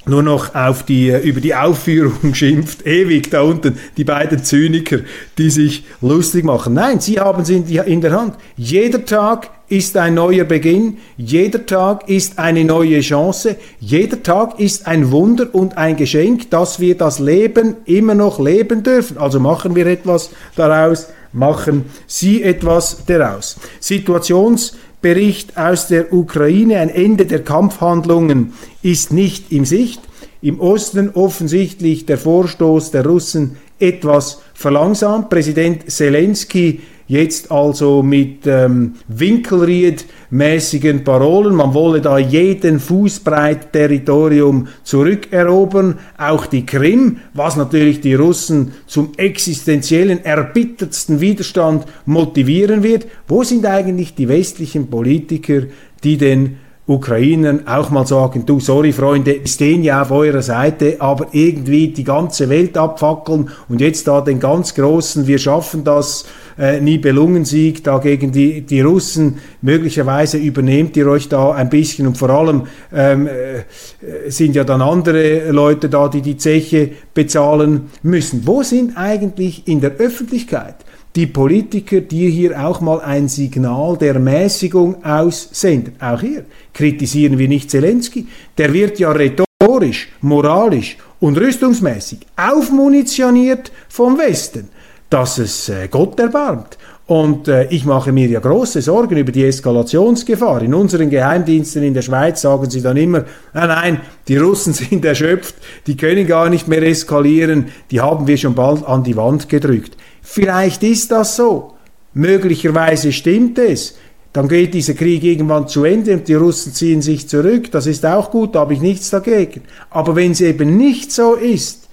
nur 0.08 0.24
noch 0.24 0.54
auf 0.54 0.84
die, 0.84 1.10
äh, 1.10 1.20
über 1.20 1.42
die 1.42 1.56
Aufführung 1.56 2.34
schimpft, 2.34 2.86
ewig 2.86 3.32
da 3.32 3.42
unten, 3.42 3.78
die 3.98 4.04
beiden 4.04 4.44
Zyniker, 4.44 5.00
die 5.38 5.50
sich 5.50 5.86
lustig 6.02 6.44
machen. 6.44 6.74
Nein, 6.74 7.00
sie 7.00 7.20
haben 7.20 7.42
es 7.42 7.50
in, 7.50 7.68
in 7.68 8.02
der 8.02 8.12
Hand. 8.12 8.36
Jeder 8.56 9.06
Tag 9.06 9.50
ist 9.68 9.98
ein 9.98 10.14
neuer 10.14 10.46
Beginn, 10.46 11.00
jeder 11.18 11.66
Tag 11.66 12.08
ist 12.08 12.38
eine 12.38 12.64
neue 12.64 13.02
Chance, 13.02 13.56
jeder 13.80 14.22
Tag 14.22 14.60
ist 14.60 14.86
ein 14.86 15.12
Wunder 15.12 15.48
und 15.54 15.78
ein 15.78 15.96
Geschenk, 15.96 16.52
dass 16.52 16.80
wir 16.80 16.96
das 16.96 17.20
Leben 17.20 17.78
immer 17.86 18.14
noch 18.14 18.40
leben 18.40 18.84
dürfen. 18.84 19.18
Also 19.18 19.40
machen 19.40 19.76
wir 19.76 19.88
etwas 19.88 20.30
daraus, 20.56 21.08
machen 21.34 21.86
Sie 22.06 22.44
etwas 22.44 23.06
daraus. 23.08 23.58
Situations 23.80 24.78
Bericht 25.06 25.56
aus 25.56 25.88
der 25.88 26.12
Ukraine, 26.12 26.80
ein 26.80 26.90
Ende 26.90 27.28
der 27.28 27.44
Kampfhandlungen 27.44 28.54
ist 28.82 29.14
nicht 29.14 29.52
im 29.52 29.64
Sicht. 29.64 30.02
Im 30.42 30.60
Osten 30.60 31.12
offensichtlich 31.12 32.08
der 32.08 32.18
Vorstoß 32.18 32.90
der 32.90 33.06
Russen 33.06 33.58
etwas 33.78 34.42
verlangsamt. 34.56 35.30
Präsident 35.30 35.92
Zelensky 35.92 36.82
Jetzt 37.08 37.52
also 37.52 38.02
mit 38.02 38.48
ähm, 38.48 38.96
Winkelried-mäßigen 39.08 41.04
Parolen, 41.04 41.54
man 41.54 41.76
wolle 41.76 42.02
da 42.02 42.18
jeden 42.18 42.80
Fußbreit 42.80 43.72
Territorium 43.72 44.68
zurückerobern, 44.84 46.00
auch 46.18 46.48
die 46.48 46.66
Krim, 46.66 47.18
was 47.36 47.58
natürlich 47.58 48.02
die 48.02 48.16
Russen 48.16 48.74
zum 48.88 49.12
existenziellen, 49.18 50.26
erbittertsten 50.26 51.22
Widerstand 51.22 51.86
motivieren 52.08 52.82
wird. 52.82 53.06
Wo 53.28 53.44
sind 53.44 53.68
eigentlich 53.68 54.16
die 54.16 54.28
westlichen 54.28 54.88
Politiker, 54.90 55.62
die 56.04 56.18
den 56.18 56.58
Ukrainern 56.88 57.68
auch 57.68 57.90
mal 57.90 58.06
sagen, 58.06 58.46
du, 58.46 58.60
sorry 58.60 58.94
Freunde, 58.94 59.42
stehen 59.46 59.84
ja 59.84 60.04
auf 60.04 60.12
eurer 60.12 60.44
Seite, 60.44 60.98
aber 61.00 61.28
irgendwie 61.32 61.88
die 61.88 62.04
ganze 62.04 62.48
Welt 62.50 62.78
abfackeln 62.78 63.50
und 63.70 63.82
jetzt 63.82 64.08
da 64.08 64.22
den 64.22 64.40
ganz 64.40 64.76
großen, 64.76 65.26
wir 65.26 65.40
schaffen 65.40 65.84
das, 65.84 66.26
äh, 66.58 66.80
Nibelungensieg 66.80 67.84
da 67.84 67.98
gegen 67.98 68.32
die, 68.32 68.62
die 68.62 68.82
Russen, 68.82 69.40
möglicherweise 69.62 70.38
übernehmt 70.38 70.96
ihr 70.98 71.08
euch 71.08 71.30
da 71.30 71.52
ein 71.52 71.70
bisschen 71.70 72.08
und 72.08 72.18
vor 72.18 72.30
allem 72.30 72.64
ähm, 72.94 73.28
äh, 73.28 74.30
sind 74.30 74.56
ja 74.56 74.64
dann 74.64 74.82
andere 74.82 75.52
Leute 75.52 75.90
da, 75.90 76.08
die 76.08 76.22
die 76.22 76.38
Zeche 76.38 76.92
bezahlen 77.14 77.90
müssen. 78.04 78.46
Wo 78.46 78.64
sind 78.64 78.98
eigentlich 78.98 79.68
in 79.68 79.82
der 79.82 79.92
Öffentlichkeit 79.98 80.76
die 81.16 81.28
Politiker, 81.28 82.02
die 82.02 82.30
hier 82.30 82.66
auch 82.66 82.82
mal 82.82 83.00
ein 83.00 83.30
Signal 83.30 83.98
der 83.98 84.20
Mäßigung 84.20 85.04
aussenden. 85.04 85.96
Auch 86.02 86.20
hier 86.20 86.46
kritisieren 86.74 87.38
wir 87.38 87.48
nicht 87.48 87.72
Zelensky. 87.72 88.28
Der 88.58 88.74
wird 88.74 89.00
ja 89.00 89.12
rhetorisch, 89.12 90.10
moralisch 90.22 90.98
und 91.22 91.38
rüstungsmäßig 91.38 92.20
aufmunitioniert 92.36 93.72
vom 93.88 94.18
Westen, 94.18 94.70
dass 95.16 95.38
es 95.38 95.70
äh, 95.70 95.88
Gott 95.88 96.20
erbarmt. 96.20 96.78
Und 97.08 97.48
äh, 97.48 97.70
ich 97.70 97.86
mache 97.86 98.12
mir 98.12 98.28
ja 98.28 98.42
große 98.42 98.82
Sorgen 98.82 99.16
über 99.16 99.32
die 99.32 99.46
Eskalationsgefahr. 99.46 100.62
In 100.62 100.74
unseren 100.74 101.10
Geheimdiensten 101.10 101.84
in 101.84 101.94
der 101.94 102.02
Schweiz 102.02 102.42
sagen 102.42 102.70
sie 102.70 102.82
dann 102.82 102.98
immer, 102.98 103.24
nein, 103.54 103.68
nein, 103.70 104.02
die 104.28 104.36
Russen 104.36 104.74
sind 104.74 105.06
erschöpft, 105.06 105.56
die 105.88 105.96
können 105.96 106.28
gar 106.28 106.50
nicht 106.50 106.68
mehr 106.68 106.84
eskalieren, 106.84 107.68
die 107.92 108.02
haben 108.02 108.28
wir 108.28 108.36
schon 108.36 108.56
bald 108.56 108.86
an 108.86 109.06
die 109.06 109.16
Wand 109.16 109.48
gedrückt. 109.48 109.96
Vielleicht 110.22 110.84
ist 110.84 111.12
das 111.12 111.38
so. 111.38 111.76
Möglicherweise 112.14 113.14
stimmt 113.14 113.58
es. 113.58 113.96
Dann 114.34 114.50
geht 114.50 114.74
dieser 114.74 114.96
Krieg 114.96 115.24
irgendwann 115.24 115.70
zu 115.70 115.86
Ende 115.86 116.14
und 116.16 116.28
die 116.28 116.34
Russen 116.34 116.74
ziehen 116.74 117.02
sich 117.02 117.30
zurück. 117.30 117.72
Das 117.72 117.88
ist 117.88 118.06
auch 118.06 118.32
gut, 118.32 118.56
da 118.56 118.62
habe 118.62 118.74
ich 118.74 118.82
nichts 118.82 119.12
dagegen. 119.12 119.62
Aber 119.92 120.18
wenn 120.18 120.32
es 120.32 120.42
eben 120.42 120.76
nicht 120.76 121.14
so 121.14 121.36
ist, 121.36 121.85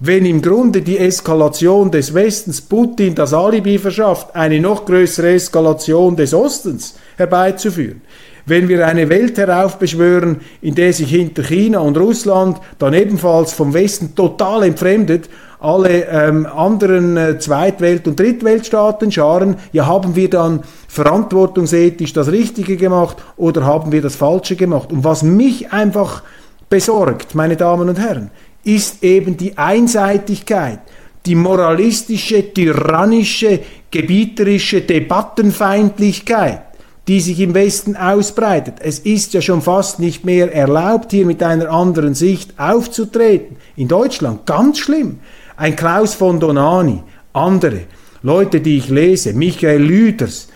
wenn 0.00 0.26
im 0.26 0.42
Grunde 0.42 0.82
die 0.82 0.98
Eskalation 0.98 1.90
des 1.90 2.12
Westens 2.12 2.60
Putin 2.60 3.14
das 3.14 3.32
Alibi 3.32 3.78
verschafft, 3.78 4.34
eine 4.34 4.60
noch 4.60 4.84
größere 4.84 5.30
Eskalation 5.30 6.16
des 6.16 6.34
Ostens 6.34 6.96
herbeizuführen, 7.16 8.02
wenn 8.44 8.68
wir 8.68 8.86
eine 8.86 9.08
Welt 9.08 9.38
heraufbeschwören, 9.38 10.40
in 10.60 10.74
der 10.74 10.92
sich 10.92 11.10
hinter 11.10 11.42
China 11.42 11.80
und 11.80 11.98
Russland 11.98 12.58
dann 12.78 12.94
ebenfalls 12.94 13.52
vom 13.52 13.74
Westen 13.74 14.14
total 14.14 14.64
entfremdet 14.64 15.28
alle 15.58 16.04
ähm, 16.04 16.46
anderen 16.46 17.16
äh, 17.16 17.38
Zweitwelt- 17.38 18.06
und 18.06 18.20
Drittweltstaaten 18.20 19.10
scharen, 19.10 19.56
ja 19.72 19.86
haben 19.86 20.14
wir 20.14 20.28
dann 20.28 20.62
verantwortungsethisch 20.86 22.12
das 22.12 22.30
Richtige 22.30 22.76
gemacht 22.76 23.16
oder 23.36 23.64
haben 23.64 23.90
wir 23.90 24.02
das 24.02 24.16
Falsche 24.16 24.56
gemacht? 24.56 24.92
Und 24.92 25.04
was 25.04 25.22
mich 25.22 25.72
einfach 25.72 26.22
besorgt, 26.68 27.34
meine 27.34 27.56
Damen 27.56 27.88
und 27.88 27.98
Herren, 27.98 28.30
ist 28.66 29.04
eben 29.04 29.36
die 29.36 29.56
Einseitigkeit, 29.56 30.80
die 31.24 31.36
moralistische, 31.36 32.52
tyrannische, 32.52 33.60
gebieterische 33.90 34.80
Debattenfeindlichkeit, 34.80 36.62
die 37.06 37.20
sich 37.20 37.38
im 37.38 37.54
Westen 37.54 37.96
ausbreitet. 37.96 38.74
Es 38.80 38.98
ist 38.98 39.34
ja 39.34 39.40
schon 39.40 39.62
fast 39.62 40.00
nicht 40.00 40.24
mehr 40.24 40.52
erlaubt, 40.52 41.12
hier 41.12 41.26
mit 41.26 41.42
einer 41.44 41.70
anderen 41.70 42.14
Sicht 42.14 42.58
aufzutreten. 42.58 43.56
In 43.76 43.86
Deutschland 43.86 44.46
ganz 44.46 44.78
schlimm. 44.78 45.20
Ein 45.56 45.76
Klaus 45.76 46.14
von 46.14 46.40
Donani, 46.40 47.02
andere 47.32 47.82
Leute, 48.22 48.60
die 48.60 48.78
ich 48.78 48.88
lese, 48.88 49.32
Michael 49.32 49.82
Lüders, 49.82 50.48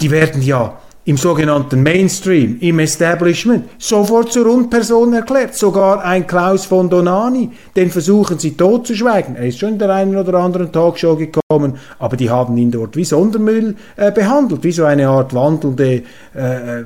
die 0.00 0.12
werden 0.12 0.42
ja 0.42 0.78
im 1.04 1.16
sogenannten 1.16 1.82
Mainstream, 1.82 2.58
im 2.60 2.78
Establishment, 2.78 3.68
sofort 3.78 4.32
zur 4.32 4.46
Rundperson 4.46 5.12
erklärt. 5.14 5.54
Sogar 5.54 6.04
ein 6.04 6.26
Klaus 6.26 6.64
von 6.64 6.88
Donani, 6.88 7.50
den 7.74 7.90
versuchen 7.90 8.38
sie 8.38 8.56
totzuschweigen. 8.56 9.34
Er 9.34 9.46
ist 9.46 9.58
schon 9.58 9.70
in 9.70 9.78
der 9.80 9.90
einen 9.90 10.16
oder 10.16 10.34
anderen 10.38 10.70
Talkshow 10.70 11.16
gekommen, 11.16 11.78
aber 11.98 12.16
die 12.16 12.30
haben 12.30 12.56
ihn 12.56 12.70
dort 12.70 12.94
wie 12.94 13.04
Sondermüll 13.04 13.74
äh, 13.96 14.12
behandelt, 14.12 14.62
wie 14.62 14.72
so 14.72 14.84
eine 14.84 15.08
Art 15.08 15.34
wandelnde 15.34 16.02
äh, 16.36 16.80
äh 16.80 16.84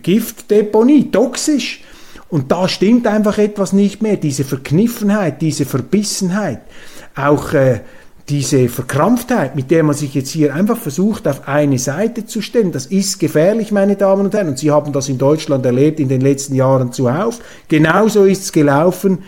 Giftdeponie, 0.00 1.10
toxisch. 1.10 1.82
Und 2.28 2.52
da 2.52 2.68
stimmt 2.68 3.06
einfach 3.06 3.38
etwas 3.38 3.72
nicht 3.72 4.00
mehr. 4.00 4.16
Diese 4.16 4.44
Verkniffenheit, 4.44 5.40
diese 5.42 5.64
Verbissenheit, 5.64 6.60
auch 7.16 7.52
äh, 7.52 7.80
diese 8.28 8.68
Verkrampftheit, 8.68 9.56
mit 9.56 9.70
der 9.70 9.82
man 9.82 9.94
sich 9.94 10.14
jetzt 10.14 10.30
hier 10.30 10.54
einfach 10.54 10.76
versucht, 10.76 11.26
auf 11.26 11.48
eine 11.48 11.78
Seite 11.78 12.26
zu 12.26 12.42
stellen, 12.42 12.72
das 12.72 12.86
ist 12.86 13.18
gefährlich, 13.18 13.72
meine 13.72 13.96
Damen 13.96 14.26
und 14.26 14.34
Herren. 14.34 14.48
Und 14.48 14.58
Sie 14.58 14.70
haben 14.70 14.92
das 14.92 15.08
in 15.08 15.16
Deutschland 15.16 15.64
erlebt 15.64 15.98
in 15.98 16.08
den 16.08 16.20
letzten 16.20 16.54
Jahren 16.54 16.92
zuhauf. 16.92 17.38
Genauso 17.68 18.24
ist 18.24 18.42
es 18.42 18.52
gelaufen 18.52 19.18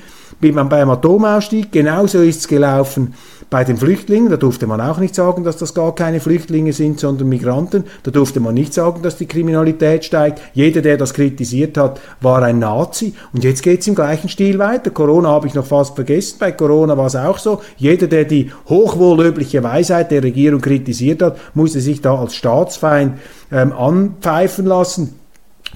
beim 0.41 0.91
Atomausstieg, 0.91 1.73
genauso 1.73 2.21
ist 2.21 2.41
es 2.41 2.49
gelaufen 2.49 3.15
bei 3.51 3.65
den 3.65 3.77
Flüchtlingen, 3.77 4.31
da 4.31 4.37
durfte 4.37 4.69
man 4.69 4.81
auch 4.81 4.99
nicht 4.99 5.15
sagen, 5.15 5.43
dass 5.43 5.57
das 5.57 5.75
gar 5.75 5.93
keine 5.93 6.21
Flüchtlinge 6.21 6.73
sind, 6.73 7.01
sondern 7.01 7.29
Migranten. 7.29 7.85
Da 8.05 8.13
durfte 8.13 8.39
man 8.39 8.55
nicht 8.55 8.73
sagen, 8.73 9.03
dass 9.03 9.17
die 9.17 9.27
Kriminalität 9.27 10.05
steigt. 10.05 10.41
Jeder, 10.55 10.83
der 10.83 10.97
das 10.97 11.15
kritisiert 11.15 11.77
hat, 11.77 12.01
war 12.21 12.43
ein 12.43 12.61
Nazi. 12.61 13.15
Und 13.33 13.43
jetzt 13.43 13.65
geht 13.65 13.81
es 13.81 13.89
im 13.89 13.97
gleichen 13.97 14.29
Stil 14.29 14.61
weiter. 14.61 14.91
Corona 14.91 15.31
habe 15.31 15.49
ich 15.49 15.55
noch 15.55 15.67
fast 15.67 15.97
vergessen. 15.97 16.37
Bei 16.39 16.53
Corona 16.53 16.97
war 16.97 17.07
es 17.07 17.17
auch 17.17 17.39
so. 17.39 17.61
Jeder, 17.77 18.07
der 18.07 18.25
die 18.25 18.53
hochwohllöbliche 18.69 19.65
Weisheit 19.65 20.13
der 20.13 20.23
Regierung 20.23 20.61
kritisiert 20.61 21.21
hat, 21.21 21.37
musste 21.55 21.81
sich 21.81 22.01
da 22.01 22.15
als 22.15 22.37
Staatsfeind 22.37 23.19
ähm, 23.51 23.73
anpfeifen 23.73 24.65
lassen. 24.65 25.21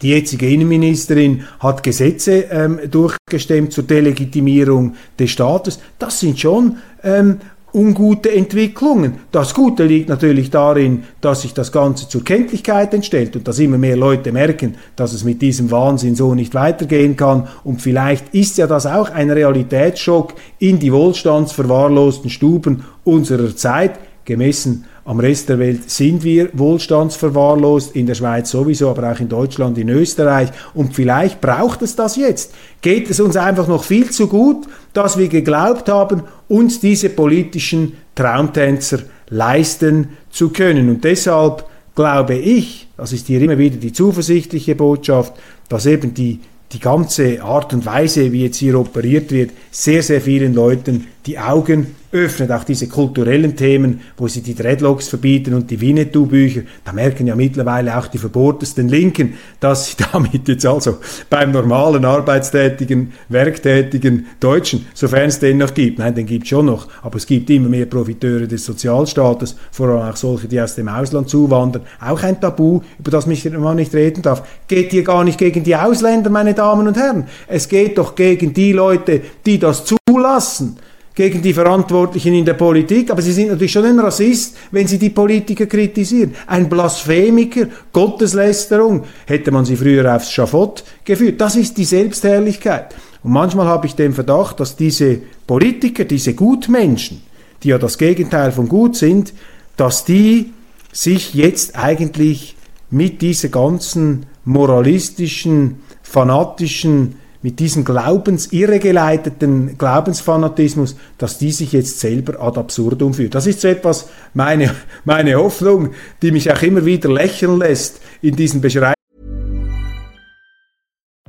Die 0.03 0.11
jetzige 0.11 0.49
Innenministerin 0.49 1.45
hat 1.61 1.83
Gesetze 1.83 2.47
ähm, 2.51 2.81
durchgestemmt 2.91 3.73
zur 3.73 3.85
Delegitimierung 3.85 4.97
des 5.19 5.31
Staates. 5.31 5.79
Das 5.99 6.19
sind 6.19 6.39
schon 6.39 6.79
ähm, 7.05 7.39
ungute 7.75 8.33
Entwicklungen. 8.33 9.15
Das 9.33 9.53
Gute 9.53 9.85
liegt 9.85 10.09
natürlich 10.09 10.51
darin, 10.51 11.03
dass 11.21 11.43
sich 11.43 11.53
das 11.53 11.73
Ganze 11.73 12.09
zur 12.09 12.25
Kenntlichkeit 12.25 12.95
entstellt 12.95 13.35
und 13.35 13.49
dass 13.49 13.59
immer 13.59 13.79
mehr 13.79 13.97
Leute 13.97 14.31
merken, 14.31 14.77
dass 14.95 15.13
es 15.13 15.25
mit 15.25 15.43
diesem 15.43 15.71
Wahnsinn 15.71 16.15
so 16.15 16.35
nicht 16.35 16.55
weitergehen 16.55 17.17
kann. 17.17 17.49
Und 17.65 17.83
vielleicht 17.83 18.33
ist 18.33 18.57
ja 18.59 18.69
das 18.69 18.87
auch 18.87 19.11
ein 19.11 19.31
Realitätsschock 19.31 20.35
in 20.61 20.79
die 20.79 20.93
wohlstandsverwahrlosten 20.93 22.31
Stuben 22.31 22.85
unserer 23.03 23.55
Zeit, 23.57 23.99
gemessen 24.25 24.85
am 25.07 25.21
Rest 25.21 25.51
der 25.51 25.59
Welt 25.59 25.91
sind 25.91 26.25
wir 26.25 26.49
wohlstandsverwahrlost, 26.55 27.95
in 27.95 28.07
der 28.07 28.15
Schweiz 28.15 28.51
sowieso, 28.51 28.89
aber 28.89 29.13
auch 29.13 29.21
in 29.21 29.29
Deutschland, 29.29 29.77
in 29.77 29.91
Österreich. 29.91 30.49
Und 30.73 30.95
vielleicht 30.95 31.43
braucht 31.43 31.83
es 31.83 31.95
das 31.95 32.17
jetzt. 32.17 32.55
Geht 32.81 33.11
es 33.11 33.21
uns 33.21 33.37
einfach 33.37 33.69
noch 33.69 33.85
viel 33.85 34.11
zu 34.11 34.29
gut, 34.29 34.67
dass 34.95 35.19
wir 35.19 35.29
geglaubt 35.29 35.91
haben, 35.91 36.23
uns 36.49 36.81
diese 36.81 37.11
politischen 37.11 37.99
Traumtänzer 38.15 39.01
leisten 39.29 40.09
zu 40.31 40.51
können. 40.51 40.89
Und 40.89 41.05
deshalb 41.05 41.65
glaube 41.95 42.37
ich, 42.37 42.89
das 42.97 43.13
ist 43.13 43.27
hier 43.27 43.43
immer 43.43 43.59
wieder 43.59 43.77
die 43.77 43.93
zuversichtliche 43.93 44.75
Botschaft, 44.75 45.35
dass 45.69 45.85
eben 45.85 46.15
die, 46.15 46.41
die 46.73 46.81
ganze 46.81 47.43
Art 47.43 47.75
und 47.75 47.85
Weise, 47.85 48.33
wie 48.33 48.45
jetzt 48.45 48.57
hier 48.57 48.79
operiert 48.79 49.31
wird, 49.33 49.51
sehr, 49.71 50.03
sehr 50.03 50.21
vielen 50.21 50.55
Leuten 50.55 51.09
die 51.27 51.39
Augen 51.39 51.95
öffnet, 52.15 52.53
auch 52.53 52.65
diese 52.65 52.87
kulturellen 52.87 53.57
Themen, 53.57 54.01
wo 54.17 54.29
sie 54.29 54.41
die 54.41 54.55
Dreadlocks 54.55 55.09
verbieten 55.09 55.53
und 55.53 55.71
die 55.71 55.81
Winnetou-Bücher, 55.81 56.63
da 56.85 56.93
merken 56.93 57.27
ja 57.27 57.35
mittlerweile 57.35 57.99
auch 57.99 58.07
die 58.07 58.19
verbohrtesten 58.19 58.89
Linken, 58.89 59.35
dass 59.59 59.87
sie 59.87 59.97
damit 60.13 60.47
jetzt 60.47 60.65
also 60.65 60.99
beim 61.29 61.51
normalen 61.51 62.05
arbeitstätigen, 62.05 63.13
werktätigen 63.29 64.27
Deutschen, 64.39 64.87
sofern 64.95 65.29
es 65.29 65.41
den 65.41 65.59
noch 65.59 65.75
gibt, 65.75 65.99
nein, 65.99 66.15
den 66.15 66.27
gibt 66.27 66.45
es 66.45 66.51
schon 66.51 66.67
noch, 66.67 66.87
aber 67.03 67.17
es 67.17 67.27
gibt 67.27 67.51
immer 67.51 67.69
mehr 67.69 67.87
Profiteure 67.87 68.47
des 68.47 68.65
Sozialstaates, 68.65 69.57
vor 69.73 69.89
allem 69.89 70.09
auch 70.09 70.17
solche, 70.17 70.47
die 70.47 70.61
aus 70.61 70.77
dem 70.77 70.89
Ausland 70.89 71.29
zuwandern, 71.29 71.83
auch 72.01 72.23
ein 72.23 72.41
Tabu, 72.41 72.81
über 72.99 73.11
das 73.11 73.27
man 73.27 73.77
nicht 73.77 73.95
reden 73.95 74.23
darf, 74.23 74.47
geht 74.69 74.93
hier 74.93 75.03
gar 75.03 75.25
nicht 75.25 75.39
gegen 75.39 75.65
die 75.65 75.75
Ausländer, 75.75 76.31
meine 76.31 76.55
Damen 76.55 76.87
und 76.87 76.97
Herren, 76.97 77.27
es 77.49 77.69
geht 77.69 77.99
doch 77.99 78.15
gegen 78.15 78.55
die 78.55 78.73
Leute, 78.73 79.21
die 79.45 79.59
das 79.59 79.85
zulassen, 79.85 80.77
gegen 81.15 81.43
die 81.43 81.53
Verantwortlichen 81.53 82.35
in 82.35 82.45
der 82.45 82.55
Politik, 82.55 83.11
aber 83.11 83.23
sie 83.23 83.33
sind 83.33 83.49
natürlich 83.49 83.73
schon 83.73 83.85
ein 83.85 84.01
Rassist, 84.01 84.57
wenn 84.73 84.89
sie 84.89 84.99
die 84.99 85.11
Politiker 85.11 85.67
kritisieren. 85.67 86.35
Ein 86.47 86.69
Blasphemiker, 86.69 87.69
Gotteslästerung, 87.93 89.05
hätte 89.27 89.53
man 89.53 89.65
sie 89.65 89.77
früher 89.77 90.15
aufs 90.15 90.33
Schafott 90.33 90.83
geführt. 91.05 91.41
Das 91.41 91.55
ist 91.55 91.79
die 91.79 91.85
Selbstherrlichkeit. 91.85 92.95
Und 93.23 93.33
manchmal 93.33 93.67
habe 93.67 93.87
ich 93.87 93.95
den 93.95 94.13
Verdacht, 94.13 94.59
dass 94.59 94.77
diese 94.77 95.21
Politiker, 95.47 96.05
diese 96.05 96.35
Gutmenschen, 96.35 97.23
die 97.63 97.69
ja 97.69 97.79
das 97.79 97.97
Gegenteil 97.97 98.51
von 98.51 98.69
gut 98.69 98.97
sind, 98.97 99.33
dass 99.77 100.05
die 100.05 100.53
sich 100.93 101.35
jetzt 101.35 101.77
eigentlich 101.77 102.57
mit 102.91 103.23
dieser 103.23 103.49
ganzen 103.49 104.27
moralistischen, 104.45 105.81
fanatischen 106.03 107.17
mit 107.45 107.61
diesem 107.61 107.85
Glaubens, 107.85 108.53
irregeleiteten 108.53 109.77
Glaubensfanatismus, 109.77 110.97
dass 111.19 111.37
die 111.37 111.53
sich 111.53 111.73
jetzt 111.73 112.01
selber 112.01 112.41
ad 112.41 112.59
absurdum 112.59 113.13
führt. 113.13 113.35
Das 113.35 113.47
ist 113.47 113.61
so 113.61 113.69
etwas 113.69 114.09
meine, 114.33 114.75
meine 115.05 115.35
Hoffnung, 115.35 115.91
die 116.23 116.33
mich 116.33 116.51
auch 116.51 116.63
immer 116.63 116.87
wieder 116.87 117.13
lächeln 117.13 117.59
lässt 117.59 118.01
in 118.23 118.35
diesen 118.35 118.63
Beschreibungen. 118.63 118.94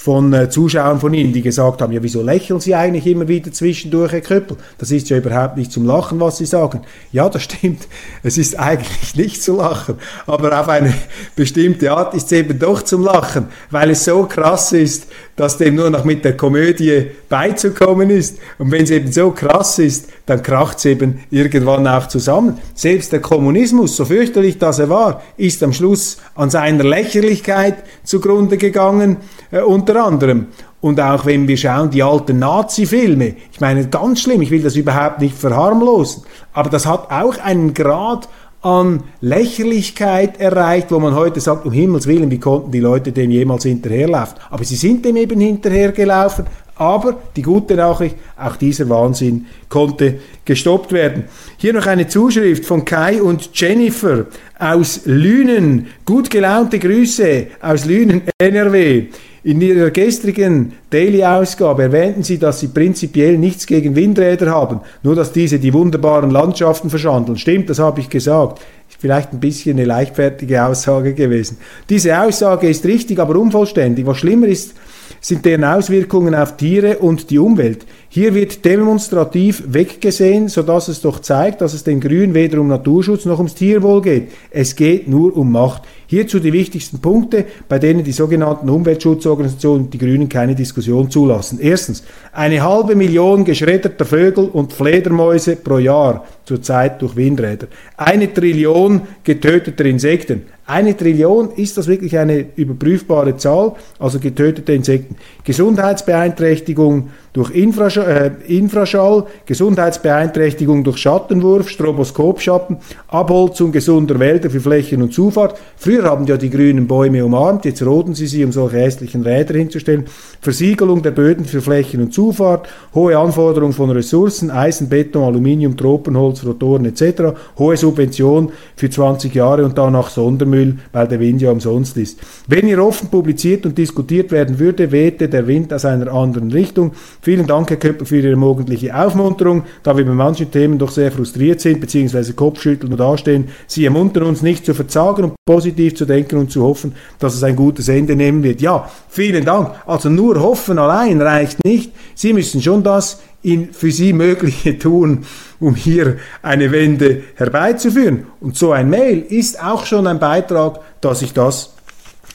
von 0.00 0.32
äh, 0.32 0.48
Zuschauern 0.48 1.00
von 1.00 1.12
Ihnen, 1.12 1.32
die 1.32 1.42
gesagt 1.42 1.82
haben, 1.82 1.92
ja, 1.92 2.00
wieso 2.00 2.22
lächeln 2.22 2.60
Sie 2.60 2.72
eigentlich 2.72 3.04
immer 3.04 3.26
wieder 3.26 3.50
zwischendurch, 3.50 4.12
Herr 4.12 4.20
Köppel? 4.20 4.56
Das 4.78 4.92
ist 4.92 5.10
ja 5.10 5.16
überhaupt 5.16 5.56
nicht 5.56 5.72
zum 5.72 5.84
Lachen, 5.86 6.20
was 6.20 6.38
Sie 6.38 6.46
sagen. 6.46 6.82
Ja, 7.10 7.28
das 7.28 7.42
stimmt. 7.42 7.88
Es 8.22 8.38
ist 8.38 8.56
eigentlich 8.56 9.16
nicht 9.16 9.42
zu 9.42 9.56
lachen. 9.56 9.96
Aber 10.24 10.58
auf 10.58 10.68
eine 10.68 10.94
bestimmte 11.34 11.90
Art 11.90 12.14
ist 12.14 12.26
es 12.26 12.38
eben 12.38 12.60
doch 12.60 12.82
zum 12.82 13.02
Lachen, 13.02 13.48
weil 13.72 13.90
es 13.90 14.04
so 14.04 14.22
krass 14.22 14.72
ist, 14.72 15.08
dass 15.34 15.58
dem 15.58 15.74
nur 15.74 15.90
noch 15.90 16.04
mit 16.04 16.24
der 16.24 16.36
Komödie 16.36 17.06
beizukommen 17.28 18.10
ist. 18.10 18.38
Und 18.58 18.70
wenn 18.70 18.84
es 18.84 18.90
eben 18.90 19.10
so 19.10 19.32
krass 19.32 19.80
ist, 19.80 20.10
dann 20.26 20.44
kracht 20.44 20.78
es 20.78 20.84
eben 20.84 21.20
irgendwann 21.30 21.88
auch 21.88 22.06
zusammen. 22.06 22.58
Selbst 22.74 23.10
der 23.10 23.20
Kommunismus, 23.20 23.96
so 23.96 24.04
fürchterlich 24.04 24.58
das 24.58 24.78
er 24.78 24.90
war, 24.90 25.22
ist 25.36 25.60
am 25.64 25.72
Schluss 25.72 26.18
an 26.36 26.50
seiner 26.50 26.84
Lächerlichkeit 26.84 27.76
zugrunde 28.04 28.58
gegangen 28.58 29.16
äh, 29.50 29.60
unter 29.88 30.04
anderem. 30.04 30.46
Und 30.80 31.00
auch 31.00 31.26
wenn 31.26 31.48
wir 31.48 31.56
schauen, 31.56 31.90
die 31.90 32.02
alten 32.02 32.38
Nazi-Filme, 32.38 33.34
ich 33.52 33.60
meine, 33.60 33.88
ganz 33.88 34.20
schlimm, 34.20 34.42
ich 34.42 34.50
will 34.50 34.62
das 34.62 34.76
überhaupt 34.76 35.20
nicht 35.20 35.36
verharmlosen, 35.36 36.22
aber 36.52 36.70
das 36.70 36.86
hat 36.86 37.10
auch 37.10 37.36
einen 37.38 37.74
Grad 37.74 38.28
an 38.62 39.02
Lächerlichkeit 39.20 40.40
erreicht, 40.40 40.90
wo 40.90 40.98
man 40.98 41.14
heute 41.14 41.40
sagt, 41.40 41.64
um 41.64 41.72
Himmels 41.72 42.06
Willen, 42.06 42.30
wie 42.30 42.38
konnten 42.38 42.70
die 42.70 42.80
Leute 42.80 43.12
dem 43.12 43.30
jemals 43.30 43.64
hinterherlaufen? 43.64 44.36
Aber 44.50 44.64
sie 44.64 44.76
sind 44.76 45.04
dem 45.04 45.16
eben 45.16 45.40
hinterhergelaufen. 45.40 46.44
Aber 46.74 47.16
die 47.34 47.42
gute 47.42 47.74
Nachricht, 47.74 48.16
auch 48.36 48.54
dieser 48.54 48.88
Wahnsinn 48.88 49.46
konnte 49.68 50.20
gestoppt 50.44 50.92
werden. 50.92 51.24
Hier 51.56 51.72
noch 51.72 51.86
eine 51.86 52.06
Zuschrift 52.06 52.64
von 52.64 52.84
Kai 52.84 53.20
und 53.20 53.50
Jennifer 53.52 54.26
aus 54.60 55.00
Lünen. 55.04 55.88
Gut 56.04 56.30
gelaunte 56.30 56.78
Grüße 56.78 57.48
aus 57.60 57.84
Lünen, 57.84 58.22
NRW. 58.38 59.06
In 59.44 59.60
Ihrer 59.60 59.90
gestrigen 59.90 60.72
Daily-Ausgabe 60.90 61.84
erwähnten 61.84 62.24
Sie, 62.24 62.38
dass 62.38 62.58
Sie 62.58 62.68
prinzipiell 62.68 63.38
nichts 63.38 63.66
gegen 63.66 63.94
Windräder 63.94 64.50
haben, 64.50 64.80
nur 65.04 65.14
dass 65.14 65.30
diese 65.30 65.60
die 65.60 65.72
wunderbaren 65.72 66.30
Landschaften 66.30 66.90
verschandeln. 66.90 67.38
Stimmt, 67.38 67.70
das 67.70 67.78
habe 67.78 68.00
ich 68.00 68.10
gesagt. 68.10 68.60
Ist 68.88 69.00
vielleicht 69.00 69.32
ein 69.32 69.38
bisschen 69.38 69.76
eine 69.76 69.84
leichtfertige 69.84 70.64
Aussage 70.64 71.14
gewesen. 71.14 71.58
Diese 71.88 72.20
Aussage 72.20 72.68
ist 72.68 72.84
richtig, 72.84 73.20
aber 73.20 73.38
unvollständig. 73.38 74.06
Was 74.06 74.16
schlimmer 74.18 74.48
ist, 74.48 74.74
sind 75.20 75.44
deren 75.44 75.64
Auswirkungen 75.64 76.34
auf 76.34 76.56
Tiere 76.56 76.98
und 76.98 77.30
die 77.30 77.38
Umwelt. 77.38 77.86
Hier 78.08 78.34
wird 78.34 78.64
demonstrativ 78.64 79.62
weggesehen, 79.68 80.48
sodass 80.48 80.88
es 80.88 81.00
doch 81.00 81.20
zeigt, 81.20 81.60
dass 81.60 81.74
es 81.74 81.84
den 81.84 82.00
Grünen 82.00 82.34
weder 82.34 82.60
um 82.60 82.68
Naturschutz 82.68 83.24
noch 83.24 83.38
ums 83.38 83.54
Tierwohl 83.54 84.02
geht. 84.02 84.32
Es 84.50 84.74
geht 84.74 85.08
nur 85.08 85.36
um 85.36 85.52
Macht. 85.52 85.82
Hierzu 86.10 86.38
die 86.40 86.54
wichtigsten 86.54 87.00
Punkte, 87.00 87.44
bei 87.68 87.78
denen 87.78 88.02
die 88.02 88.12
sogenannten 88.12 88.70
Umweltschutzorganisationen 88.70 89.90
die 89.90 89.98
Grünen 89.98 90.30
keine 90.30 90.54
Diskussion 90.54 91.10
zulassen. 91.10 91.58
Erstens, 91.60 92.02
eine 92.32 92.62
halbe 92.62 92.96
Million 92.96 93.44
geschredderter 93.44 94.06
Vögel 94.06 94.46
und 94.46 94.72
Fledermäuse 94.72 95.56
pro 95.56 95.76
Jahr 95.76 96.24
zurzeit 96.46 97.02
durch 97.02 97.14
Windräder. 97.14 97.66
Eine 97.98 98.32
Trillion 98.32 99.02
getöteter 99.22 99.84
Insekten. 99.84 100.46
Eine 100.64 100.96
Trillion, 100.96 101.50
ist 101.52 101.78
das 101.78 101.88
wirklich 101.88 102.18
eine 102.18 102.44
überprüfbare 102.56 103.36
Zahl? 103.38 103.72
Also 103.98 104.18
getötete 104.18 104.74
Insekten. 104.74 105.16
Gesundheitsbeeinträchtigung 105.44 107.08
durch 107.32 107.52
Infraschall, 107.52 108.36
äh, 108.48 108.54
Infraschall, 108.54 109.24
Gesundheitsbeeinträchtigung 109.46 110.84
durch 110.84 110.98
Schattenwurf, 110.98 111.70
Stroboskopschatten, 111.70 112.78
Abholzung 113.08 113.72
gesunder 113.72 114.18
Wälder 114.18 114.50
für 114.50 114.60
Flächen 114.60 115.00
und 115.00 115.14
Zufahrt. 115.14 115.58
Früher 115.76 115.97
haben 116.04 116.26
ja 116.26 116.36
die 116.36 116.50
grünen 116.50 116.86
Bäume 116.86 117.24
umarmt, 117.24 117.64
jetzt 117.64 117.82
roden 117.82 118.14
sie 118.14 118.26
sie, 118.26 118.44
um 118.44 118.52
solche 118.52 118.78
hässlichen 118.78 119.22
Räder 119.22 119.54
hinzustellen. 119.54 120.04
Versiegelung 120.40 121.02
der 121.02 121.10
Böden 121.10 121.44
für 121.44 121.60
Flächen 121.60 122.00
und 122.00 122.14
Zufahrt, 122.14 122.68
hohe 122.94 123.18
Anforderungen 123.18 123.72
von 123.72 123.90
Ressourcen, 123.90 124.50
Eisen, 124.50 124.88
Beton, 124.88 125.24
Aluminium, 125.24 125.76
Tropenholz, 125.76 126.44
Rotoren 126.44 126.84
etc., 126.84 127.36
hohe 127.58 127.76
Subvention 127.76 128.52
für 128.76 128.90
20 128.90 129.34
Jahre 129.34 129.64
und 129.64 129.76
danach 129.76 130.10
Sondermüll, 130.10 130.78
weil 130.92 131.08
der 131.08 131.20
Wind 131.20 131.42
ja 131.42 131.50
umsonst 131.50 131.96
ist. 131.96 132.20
Wenn 132.46 132.66
hier 132.66 132.82
offen 132.84 133.08
publiziert 133.08 133.66
und 133.66 133.76
diskutiert 133.76 134.30
werden 134.30 134.58
würde, 134.58 134.92
wehte 134.92 135.28
der 135.28 135.46
Wind 135.46 135.72
aus 135.72 135.84
einer 135.84 136.12
anderen 136.12 136.50
Richtung. 136.50 136.92
Vielen 137.20 137.46
Dank, 137.46 137.70
Herr 137.70 137.76
Köppel, 137.76 138.06
für 138.06 138.18
Ihre 138.18 138.36
morgendliche 138.36 138.94
Aufmunterung, 138.94 139.64
da 139.82 139.96
wir 139.96 140.04
bei 140.04 140.12
manchen 140.12 140.50
Themen 140.50 140.78
doch 140.78 140.90
sehr 140.90 141.10
frustriert 141.10 141.60
sind, 141.60 141.80
beziehungsweise 141.80 142.34
Kopfschütteln 142.34 142.92
und 142.92 142.98
dastehen. 142.98 143.48
Sie 143.66 143.84
ermuntern 143.84 144.24
uns 144.24 144.42
nicht 144.42 144.64
zu 144.64 144.74
verzagen 144.74 145.24
und 145.24 145.34
positiv 145.44 145.87
zu 145.94 146.04
denken 146.04 146.36
und 146.36 146.50
zu 146.50 146.62
hoffen, 146.62 146.94
dass 147.18 147.34
es 147.34 147.42
ein 147.42 147.56
gutes 147.56 147.88
Ende 147.88 148.16
nehmen 148.16 148.42
wird. 148.42 148.60
Ja, 148.60 148.90
vielen 149.08 149.44
Dank. 149.44 149.74
Also 149.86 150.08
nur 150.08 150.40
hoffen 150.40 150.78
allein 150.78 151.20
reicht 151.20 151.64
nicht. 151.64 151.92
Sie 152.14 152.32
müssen 152.32 152.62
schon 152.62 152.82
das 152.82 153.20
in 153.42 153.72
für 153.72 153.90
sie 153.90 154.12
Mögliche 154.12 154.78
tun, 154.78 155.24
um 155.60 155.74
hier 155.74 156.16
eine 156.42 156.70
Wende 156.72 157.22
herbeizuführen. 157.36 158.26
Und 158.40 158.56
so 158.56 158.72
ein 158.72 158.90
Mail 158.90 159.20
ist 159.28 159.62
auch 159.62 159.86
schon 159.86 160.06
ein 160.06 160.18
Beitrag, 160.18 160.80
dass 161.00 161.22
ich 161.22 161.32
das 161.32 161.74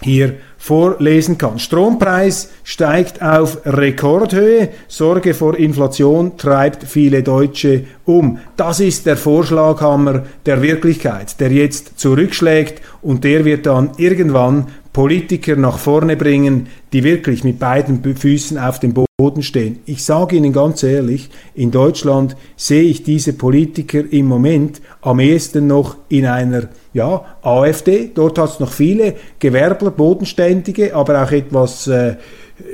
hier 0.01 0.35
vorlesen 0.63 1.37
kann. 1.37 1.59
Strompreis 1.59 2.49
steigt 2.63 3.21
auf 3.21 3.57
Rekordhöhe, 3.65 4.69
Sorge 4.87 5.33
vor 5.33 5.57
Inflation 5.57 6.37
treibt 6.37 6.85
viele 6.85 7.21
Deutsche 7.21 7.83
um. 8.05 8.39
Das 8.55 8.79
ist 8.79 9.05
der 9.05 9.17
Vorschlaghammer 9.17 10.23
der 10.45 10.61
Wirklichkeit, 10.61 11.37
der 11.41 11.51
jetzt 11.51 11.99
zurückschlägt 11.99 12.81
und 13.01 13.25
der 13.25 13.43
wird 13.43 13.65
dann 13.65 13.91
irgendwann 13.97 14.67
Politiker 14.93 15.55
nach 15.55 15.79
vorne 15.79 16.15
bringen, 16.15 16.67
die 16.93 17.03
wirklich 17.03 17.43
mit 17.43 17.57
beiden 17.57 18.03
Füßen 18.15 18.59
auf 18.59 18.79
dem 18.79 18.93
Boden 18.93 19.41
stehen. 19.41 19.79
Ich 19.85 20.03
sage 20.05 20.35
Ihnen 20.35 20.53
ganz 20.53 20.83
ehrlich, 20.83 21.31
in 21.55 21.71
Deutschland 21.71 22.37
sehe 22.55 22.83
ich 22.83 23.01
diese 23.01 23.33
Politiker 23.33 24.03
im 24.11 24.27
Moment 24.27 24.81
am 25.01 25.19
ehesten 25.19 25.65
noch 25.65 25.97
in 26.09 26.27
einer 26.27 26.69
ja, 26.93 27.25
AfD. 27.41 28.11
Dort 28.13 28.37
hat 28.37 28.51
es 28.51 28.59
noch 28.59 28.71
viele 28.71 29.15
Gewerbler, 29.39 29.89
Bodenständige, 29.89 30.95
aber 30.95 31.23
auch 31.23 31.31
etwas 31.31 31.87
äh, 31.87 32.15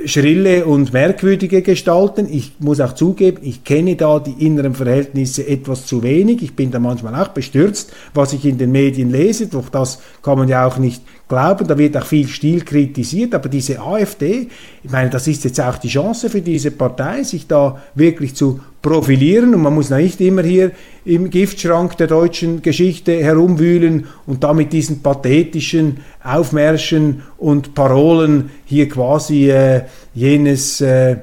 schrille 0.04 0.64
und 0.64 0.92
merkwürdige 0.92 1.62
Gestalten. 1.62 2.26
Ich 2.30 2.54
muss 2.58 2.80
auch 2.80 2.94
zugeben, 2.94 3.38
ich 3.42 3.64
kenne 3.64 3.96
da 3.96 4.18
die 4.18 4.44
inneren 4.44 4.74
Verhältnisse 4.74 5.46
etwas 5.46 5.86
zu 5.86 6.02
wenig. 6.02 6.42
Ich 6.42 6.54
bin 6.54 6.70
da 6.70 6.78
manchmal 6.78 7.14
auch 7.14 7.28
bestürzt, 7.28 7.92
was 8.14 8.32
ich 8.32 8.44
in 8.44 8.58
den 8.58 8.72
Medien 8.72 9.10
lese. 9.10 9.46
Doch 9.46 9.68
das 9.68 10.00
kann 10.22 10.38
man 10.38 10.48
ja 10.48 10.66
auch 10.66 10.78
nicht 10.78 11.02
glauben. 11.28 11.66
Da 11.66 11.76
wird 11.76 11.96
auch 11.96 12.06
viel 12.06 12.28
Stil 12.28 12.62
kritisiert. 12.62 13.34
Aber 13.34 13.48
diese 13.48 13.80
AfD, 13.80 14.48
ich 14.82 14.90
meine, 14.90 15.10
das 15.10 15.26
ist 15.26 15.44
jetzt 15.44 15.60
auch 15.60 15.78
die 15.78 15.88
Chance 15.88 16.30
für 16.30 16.40
diese 16.40 16.70
Partei, 16.70 17.22
sich 17.22 17.46
da 17.46 17.80
wirklich 17.94 18.34
zu 18.34 18.60
profilieren 18.82 19.54
und 19.54 19.62
man 19.62 19.74
muss 19.74 19.90
nicht 19.90 20.20
immer 20.20 20.42
hier 20.42 20.72
im 21.04 21.30
Giftschrank 21.30 21.96
der 21.98 22.06
deutschen 22.06 22.62
Geschichte 22.62 23.22
herumwühlen 23.22 24.06
und 24.26 24.42
damit 24.42 24.72
diesen 24.72 25.02
pathetischen 25.02 25.98
Aufmärschen 26.24 27.22
und 27.36 27.74
Parolen 27.74 28.50
hier 28.64 28.88
quasi 28.88 29.50
äh, 29.50 29.82
jenes 30.14 30.80
äh, 30.80 31.16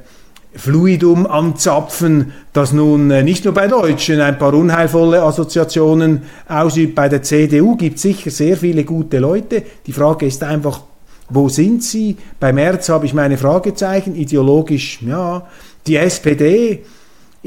Fluidum 0.53 1.27
anzapfen, 1.27 2.33
das 2.53 2.73
nun 2.73 3.11
äh, 3.11 3.23
nicht 3.23 3.45
nur 3.45 3.53
bei 3.53 3.67
Deutschen 3.67 4.19
ein 4.21 4.37
paar 4.37 4.53
unheilvolle 4.53 5.21
Assoziationen 5.21 6.23
ausübt. 6.47 6.95
Bei 6.95 7.09
der 7.09 7.21
CDU 7.21 7.75
gibt 7.75 7.97
es 7.97 8.01
sicher 8.03 8.31
sehr 8.31 8.57
viele 8.57 8.83
gute 8.83 9.19
Leute. 9.19 9.63
Die 9.85 9.93
Frage 9.93 10.25
ist 10.25 10.43
einfach, 10.43 10.81
wo 11.29 11.49
sind 11.49 11.83
sie? 11.83 12.17
Bei 12.39 12.53
März 12.53 12.89
habe 12.89 13.05
ich 13.05 13.13
meine 13.13 13.37
Fragezeichen, 13.37 14.15
ideologisch, 14.15 14.99
ja. 15.01 15.47
Die 15.85 15.95
SPD, 15.95 16.83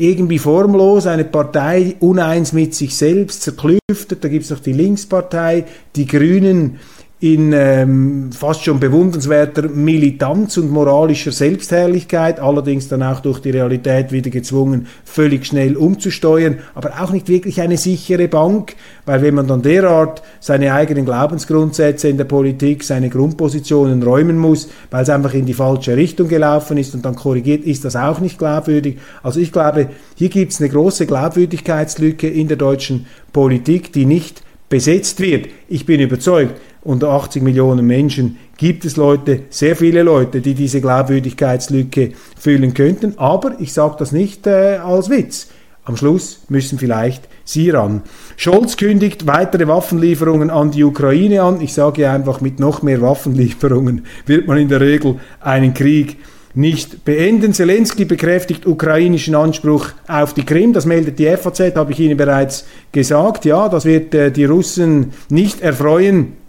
irgendwie 0.01 0.39
formlos, 0.39 1.07
eine 1.07 1.25
Partei 1.25 1.97
uneins 2.01 2.53
mit 2.53 2.75
sich 2.75 2.97
selbst, 2.97 3.43
zerklüftet, 3.43 4.25
da 4.25 4.29
gibt 4.29 4.45
es 4.45 4.51
noch 4.51 4.61
die 4.61 4.73
Linkspartei, 4.73 5.67
die 5.95 6.07
Grünen 6.07 6.79
in 7.23 7.53
ähm, 7.53 8.33
fast 8.33 8.65
schon 8.65 8.81
bewundernswerter 8.81 9.69
Militanz 9.69 10.57
und 10.57 10.71
moralischer 10.71 11.33
Selbstherrlichkeit, 11.33 12.41
allerdings 12.41 12.89
dann 12.89 13.03
auch 13.03 13.21
durch 13.21 13.41
die 13.41 13.51
Realität 13.51 14.11
wieder 14.11 14.31
gezwungen, 14.31 14.87
völlig 15.05 15.45
schnell 15.45 15.77
umzusteuern, 15.77 16.61
aber 16.75 16.95
auch 16.99 17.11
nicht 17.13 17.29
wirklich 17.29 17.61
eine 17.61 17.77
sichere 17.77 18.27
Bank, 18.27 18.75
weil 19.05 19.21
wenn 19.21 19.35
man 19.35 19.47
dann 19.47 19.61
derart 19.61 20.23
seine 20.41 20.73
eigenen 20.73 21.05
Glaubensgrundsätze 21.05 22.09
in 22.09 22.17
der 22.17 22.25
Politik, 22.25 22.85
seine 22.85 23.11
Grundpositionen 23.11 24.03
räumen 24.03 24.39
muss, 24.39 24.71
weil 24.91 25.03
es 25.03 25.11
einfach 25.11 25.35
in 25.35 25.45
die 25.45 25.53
falsche 25.53 25.97
Richtung 25.97 26.27
gelaufen 26.27 26.79
ist 26.79 26.95
und 26.95 27.05
dann 27.05 27.17
korrigiert, 27.17 27.65
ist 27.65 27.85
das 27.85 27.97
auch 27.97 28.21
nicht 28.21 28.39
glaubwürdig. 28.39 28.97
Also 29.23 29.41
ich 29.41 29.53
glaube, 29.53 29.91
hier 30.15 30.31
gibt 30.31 30.53
es 30.53 30.61
eine 30.61 30.71
große 30.71 31.05
Glaubwürdigkeitslücke 31.05 32.29
in 32.29 32.49
der 32.49 32.57
deutschen 32.57 33.05
Politik, 33.31 33.93
die 33.93 34.07
nicht 34.07 34.43
besetzt 34.71 35.21
wird. 35.21 35.49
Ich 35.69 35.85
bin 35.85 36.01
überzeugt, 36.01 36.59
unter 36.91 37.11
80 37.11 37.43
Millionen 37.43 37.87
Menschen 37.87 38.37
gibt 38.57 38.85
es 38.85 38.97
Leute, 38.97 39.43
sehr 39.49 39.77
viele 39.77 40.03
Leute, 40.03 40.41
die 40.41 40.55
diese 40.55 40.81
Glaubwürdigkeitslücke 40.81 42.13
füllen 42.37 42.75
könnten. 42.75 43.15
Aber 43.17 43.53
ich 43.61 43.73
sage 43.73 43.95
das 43.99 44.11
nicht 44.11 44.47
äh, 44.49 44.79
als 44.79 45.09
Witz. 45.09 45.49
Am 45.85 45.97
Schluss 45.97 46.43
müssen 46.49 46.79
vielleicht 46.79 47.29
Sie 47.45 47.71
ran. 47.71 48.03
Scholz 48.37 48.77
kündigt 48.77 49.27
weitere 49.27 49.69
Waffenlieferungen 49.69 50.51
an 50.51 50.73
die 50.73 50.85
Ukraine 50.85 51.43
an. 51.43 51.61
Ich 51.61 51.73
sage 51.73 52.11
einfach, 52.11 52.41
mit 52.41 52.59
noch 52.59 52.83
mehr 52.83 53.01
Waffenlieferungen 53.01 54.05
wird 54.27 54.47
man 54.47 54.59
in 54.59 54.69
der 54.69 54.81
Regel 54.81 55.21
einen 55.41 55.73
Krieg 55.73 56.19
nicht 56.55 57.05
beenden. 57.05 57.55
Zelensky 57.55 58.05
bekräftigt 58.05 58.67
ukrainischen 58.67 59.37
Anspruch 59.37 59.91
auf 60.09 60.35
die 60.35 60.45
Krim. 60.45 60.73
Das 60.73 60.87
meldet 60.87 61.19
die 61.19 61.27
FAZ, 61.37 61.77
habe 61.77 61.93
ich 61.93 62.01
Ihnen 62.01 62.17
bereits 62.17 62.67
gesagt. 62.93 63.45
Ja, 63.45 63.69
das 63.69 63.85
wird 63.85 64.15
äh, 64.15 64.33
die 64.33 64.45
Russen 64.45 65.13
nicht 65.29 65.61
erfreuen. 65.61 66.40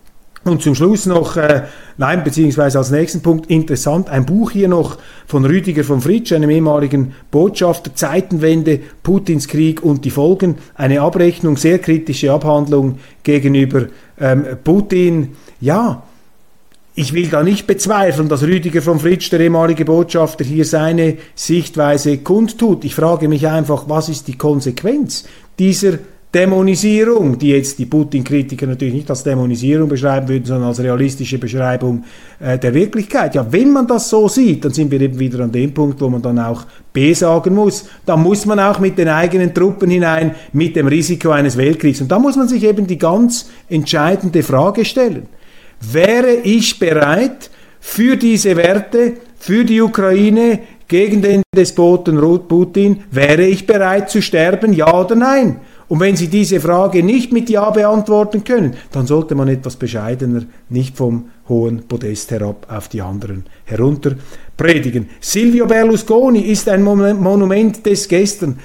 Und 0.43 0.63
zum 0.63 0.73
Schluss 0.73 1.05
noch, 1.05 1.37
äh, 1.37 1.63
nein, 1.97 2.23
beziehungsweise 2.23 2.79
als 2.79 2.89
nächsten 2.89 3.21
Punkt 3.21 3.51
interessant, 3.51 4.09
ein 4.09 4.25
Buch 4.25 4.49
hier 4.49 4.67
noch 4.67 4.97
von 5.27 5.45
Rüdiger 5.45 5.83
von 5.83 6.01
Fritsch, 6.01 6.33
einem 6.33 6.49
ehemaligen 6.49 7.13
Botschafter, 7.29 7.93
Zeitenwende, 7.93 8.79
Putins 9.03 9.47
Krieg 9.47 9.83
und 9.83 10.03
die 10.03 10.09
Folgen, 10.09 10.55
eine 10.73 11.01
Abrechnung, 11.01 11.57
sehr 11.57 11.77
kritische 11.77 12.31
Abhandlung 12.31 12.97
gegenüber 13.21 13.85
ähm, 14.19 14.45
Putin. 14.63 15.35
Ja, 15.59 16.01
ich 16.95 17.13
will 17.13 17.27
da 17.27 17.43
nicht 17.43 17.67
bezweifeln, 17.67 18.27
dass 18.27 18.41
Rüdiger 18.41 18.81
von 18.81 18.99
Fritsch, 18.99 19.31
der 19.31 19.41
ehemalige 19.41 19.85
Botschafter, 19.85 20.43
hier 20.43 20.65
seine 20.65 21.17
Sichtweise 21.35 22.17
kundtut. 22.17 22.83
Ich 22.83 22.95
frage 22.95 23.27
mich 23.29 23.47
einfach, 23.47 23.85
was 23.87 24.09
ist 24.09 24.27
die 24.27 24.37
Konsequenz 24.37 25.25
dieser 25.59 25.99
Dämonisierung, 26.33 27.37
die 27.37 27.49
jetzt 27.49 27.77
die 27.77 27.85
Putin-Kritiker 27.85 28.65
natürlich 28.65 28.93
nicht 28.93 29.09
als 29.09 29.23
Dämonisierung 29.23 29.89
beschreiben 29.89 30.29
würden, 30.29 30.45
sondern 30.45 30.69
als 30.69 30.79
realistische 30.79 31.37
Beschreibung 31.37 32.05
äh, 32.39 32.57
der 32.57 32.73
Wirklichkeit. 32.73 33.35
Ja, 33.35 33.45
wenn 33.51 33.71
man 33.71 33.85
das 33.85 34.09
so 34.09 34.29
sieht, 34.29 34.63
dann 34.63 34.71
sind 34.71 34.89
wir 34.91 35.01
eben 35.01 35.19
wieder 35.19 35.43
an 35.43 35.51
dem 35.51 35.73
Punkt, 35.73 35.99
wo 35.99 36.07
man 36.07 36.21
dann 36.21 36.39
auch 36.39 36.63
B 36.93 37.11
sagen 37.13 37.53
muss. 37.55 37.85
Da 38.05 38.15
muss 38.15 38.45
man 38.45 38.61
auch 38.61 38.79
mit 38.79 38.97
den 38.97 39.09
eigenen 39.09 39.53
Truppen 39.53 39.89
hinein, 39.89 40.35
mit 40.53 40.77
dem 40.77 40.87
Risiko 40.87 41.31
eines 41.31 41.57
Weltkriegs. 41.57 41.99
Und 41.99 42.09
da 42.09 42.17
muss 42.17 42.37
man 42.37 42.47
sich 42.47 42.63
eben 42.63 42.87
die 42.87 42.97
ganz 42.97 43.49
entscheidende 43.67 44.41
Frage 44.41 44.85
stellen. 44.85 45.27
Wäre 45.81 46.33
ich 46.43 46.79
bereit, 46.79 47.49
für 47.81 48.15
diese 48.15 48.55
Werte, 48.55 49.13
für 49.37 49.65
die 49.65 49.81
Ukraine, 49.81 50.59
gegen 50.87 51.21
den 51.21 51.41
Despoten 51.55 52.19
Putin, 52.49 53.03
wäre 53.11 53.43
ich 53.43 53.65
bereit 53.65 54.09
zu 54.09 54.21
sterben, 54.21 54.73
ja 54.73 54.93
oder 54.93 55.15
nein? 55.15 55.61
Und 55.91 55.99
wenn 55.99 56.15
Sie 56.15 56.29
diese 56.29 56.61
Frage 56.61 57.03
nicht 57.03 57.33
mit 57.33 57.49
Ja 57.49 57.69
beantworten 57.69 58.45
können, 58.45 58.75
dann 58.93 59.07
sollte 59.07 59.35
man 59.35 59.49
etwas 59.49 59.75
bescheidener, 59.75 60.43
nicht 60.69 60.95
vom 60.95 61.25
hohen 61.49 61.85
Podest 61.85 62.31
herab 62.31 62.65
auf 62.71 62.87
die 62.87 63.01
anderen 63.01 63.43
herunter 63.65 64.15
predigen. 64.55 65.09
Silvio 65.19 65.65
Berlusconi 65.65 66.43
ist 66.43 66.69
ein 66.69 66.81
Monument 66.81 67.85
des 67.85 68.07
Gestern. 68.07 68.57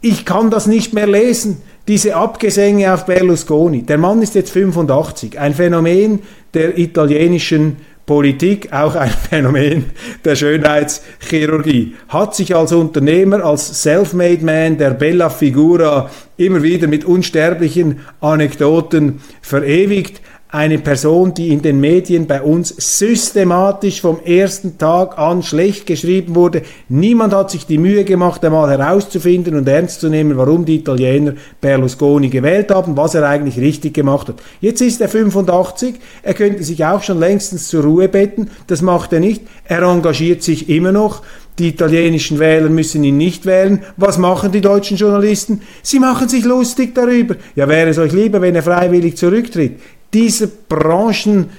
Ich 0.00 0.24
kann 0.24 0.50
das 0.50 0.66
nicht 0.66 0.92
mehr 0.92 1.06
lesen, 1.06 1.58
diese 1.86 2.16
Abgesänge 2.16 2.92
auf 2.92 3.06
Berlusconi. 3.06 3.82
Der 3.82 3.96
Mann 3.96 4.20
ist 4.20 4.34
jetzt 4.34 4.50
85, 4.50 5.38
ein 5.38 5.54
Phänomen 5.54 6.22
der 6.54 6.76
italienischen 6.76 7.76
Politik 8.06 8.72
auch 8.72 8.94
ein 8.94 9.10
Phänomen 9.30 9.86
der 10.24 10.36
Schönheitschirurgie. 10.36 11.96
Hat 12.08 12.36
sich 12.36 12.54
als 12.54 12.72
Unternehmer, 12.72 13.44
als 13.44 13.82
Self-Made 13.82 14.44
Man, 14.44 14.78
der 14.78 14.90
Bella 14.90 15.28
Figura 15.28 16.08
immer 16.36 16.62
wieder 16.62 16.86
mit 16.86 17.04
unsterblichen 17.04 18.00
Anekdoten 18.20 19.20
verewigt, 19.42 20.20
eine 20.56 20.78
Person, 20.78 21.34
die 21.34 21.50
in 21.50 21.60
den 21.60 21.80
Medien 21.80 22.26
bei 22.26 22.40
uns 22.40 22.74
systematisch 22.78 24.00
vom 24.00 24.20
ersten 24.24 24.78
Tag 24.78 25.18
an 25.18 25.42
schlecht 25.42 25.84
geschrieben 25.84 26.34
wurde. 26.34 26.62
Niemand 26.88 27.34
hat 27.34 27.50
sich 27.50 27.66
die 27.66 27.76
Mühe 27.76 28.04
gemacht, 28.04 28.42
einmal 28.42 28.70
herauszufinden 28.70 29.54
und 29.54 29.68
ernst 29.68 30.00
zu 30.00 30.08
nehmen, 30.08 30.38
warum 30.38 30.64
die 30.64 30.76
Italiener 30.76 31.34
Berlusconi 31.60 32.30
gewählt 32.30 32.70
haben, 32.70 32.96
was 32.96 33.14
er 33.14 33.28
eigentlich 33.28 33.58
richtig 33.58 33.92
gemacht 33.92 34.28
hat. 34.28 34.36
Jetzt 34.62 34.80
ist 34.80 35.02
er 35.02 35.10
85, 35.10 35.96
er 36.22 36.32
könnte 36.32 36.64
sich 36.64 36.82
auch 36.86 37.02
schon 37.02 37.20
längstens 37.20 37.68
zur 37.68 37.84
Ruhe 37.84 38.08
betten, 38.08 38.48
das 38.66 38.80
macht 38.80 39.12
er 39.12 39.20
nicht, 39.20 39.42
er 39.66 39.82
engagiert 39.82 40.42
sich 40.42 40.70
immer 40.70 40.90
noch. 40.90 41.20
Die 41.58 41.68
italienischen 41.68 42.38
Wähler 42.38 42.68
müssen 42.68 43.02
ihn 43.02 43.16
nicht 43.16 43.46
wählen. 43.46 43.82
Was 43.96 44.18
machen 44.18 44.52
die 44.52 44.60
deutschen 44.60 44.98
Journalisten? 44.98 45.62
Sie 45.82 45.98
machen 45.98 46.28
sich 46.28 46.44
lustig 46.44 46.94
darüber. 46.94 47.36
Ja, 47.54 47.66
wäre 47.66 47.88
es 47.88 47.96
euch 47.96 48.12
lieber, 48.12 48.42
wenn 48.42 48.54
er 48.54 48.62
freiwillig 48.62 49.16
zurücktritt 49.16 49.80
dieser 50.16 50.46
branchenbedingte 50.46 51.50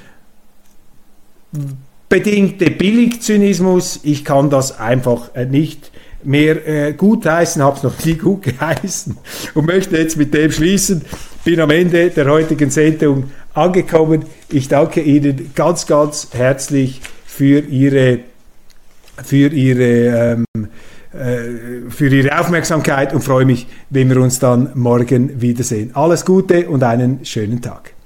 Billigzynismus, 2.72 4.00
ich 4.02 4.26
kann 4.26 4.50
das 4.50 4.80
einfach 4.80 5.36
äh, 5.36 5.46
nicht 5.46 5.92
mehr 6.24 6.68
äh, 6.68 6.94
gutheißen, 6.94 7.62
habe 7.62 7.78
es 7.78 7.84
noch 7.84 8.04
nie 8.04 8.16
gut 8.16 8.42
geheißen 8.42 9.16
und 9.54 9.68
möchte 9.68 9.96
jetzt 9.96 10.18
mit 10.18 10.34
dem 10.34 10.52
schließen. 10.52 11.04
Bin 11.46 11.60
am 11.60 11.70
Ende 11.70 12.10
der 12.10 12.26
heutigen 12.26 12.72
Sendung 12.72 13.26
angekommen. 13.54 14.26
Ich 14.52 14.68
danke 14.68 15.02
Ihnen 15.02 15.52
ganz, 15.54 15.86
ganz 15.86 16.30
herzlich 16.32 17.00
für 17.28 17.60
Ihre, 17.60 18.22
für 19.24 19.50
Ihre 19.50 20.34
ähm, 20.34 20.46
äh, 21.14 21.90
für 21.90 22.08
Ihre 22.08 22.40
Aufmerksamkeit 22.40 23.14
und 23.14 23.24
freue 23.24 23.46
mich, 23.46 23.68
wenn 23.92 24.10
wir 24.10 24.20
uns 24.20 24.40
dann 24.40 24.72
morgen 24.74 25.40
wiedersehen. 25.40 25.92
Alles 25.94 26.26
Gute 26.26 26.68
und 26.68 26.82
einen 26.84 27.24
schönen 27.24 27.62
Tag. 27.62 27.97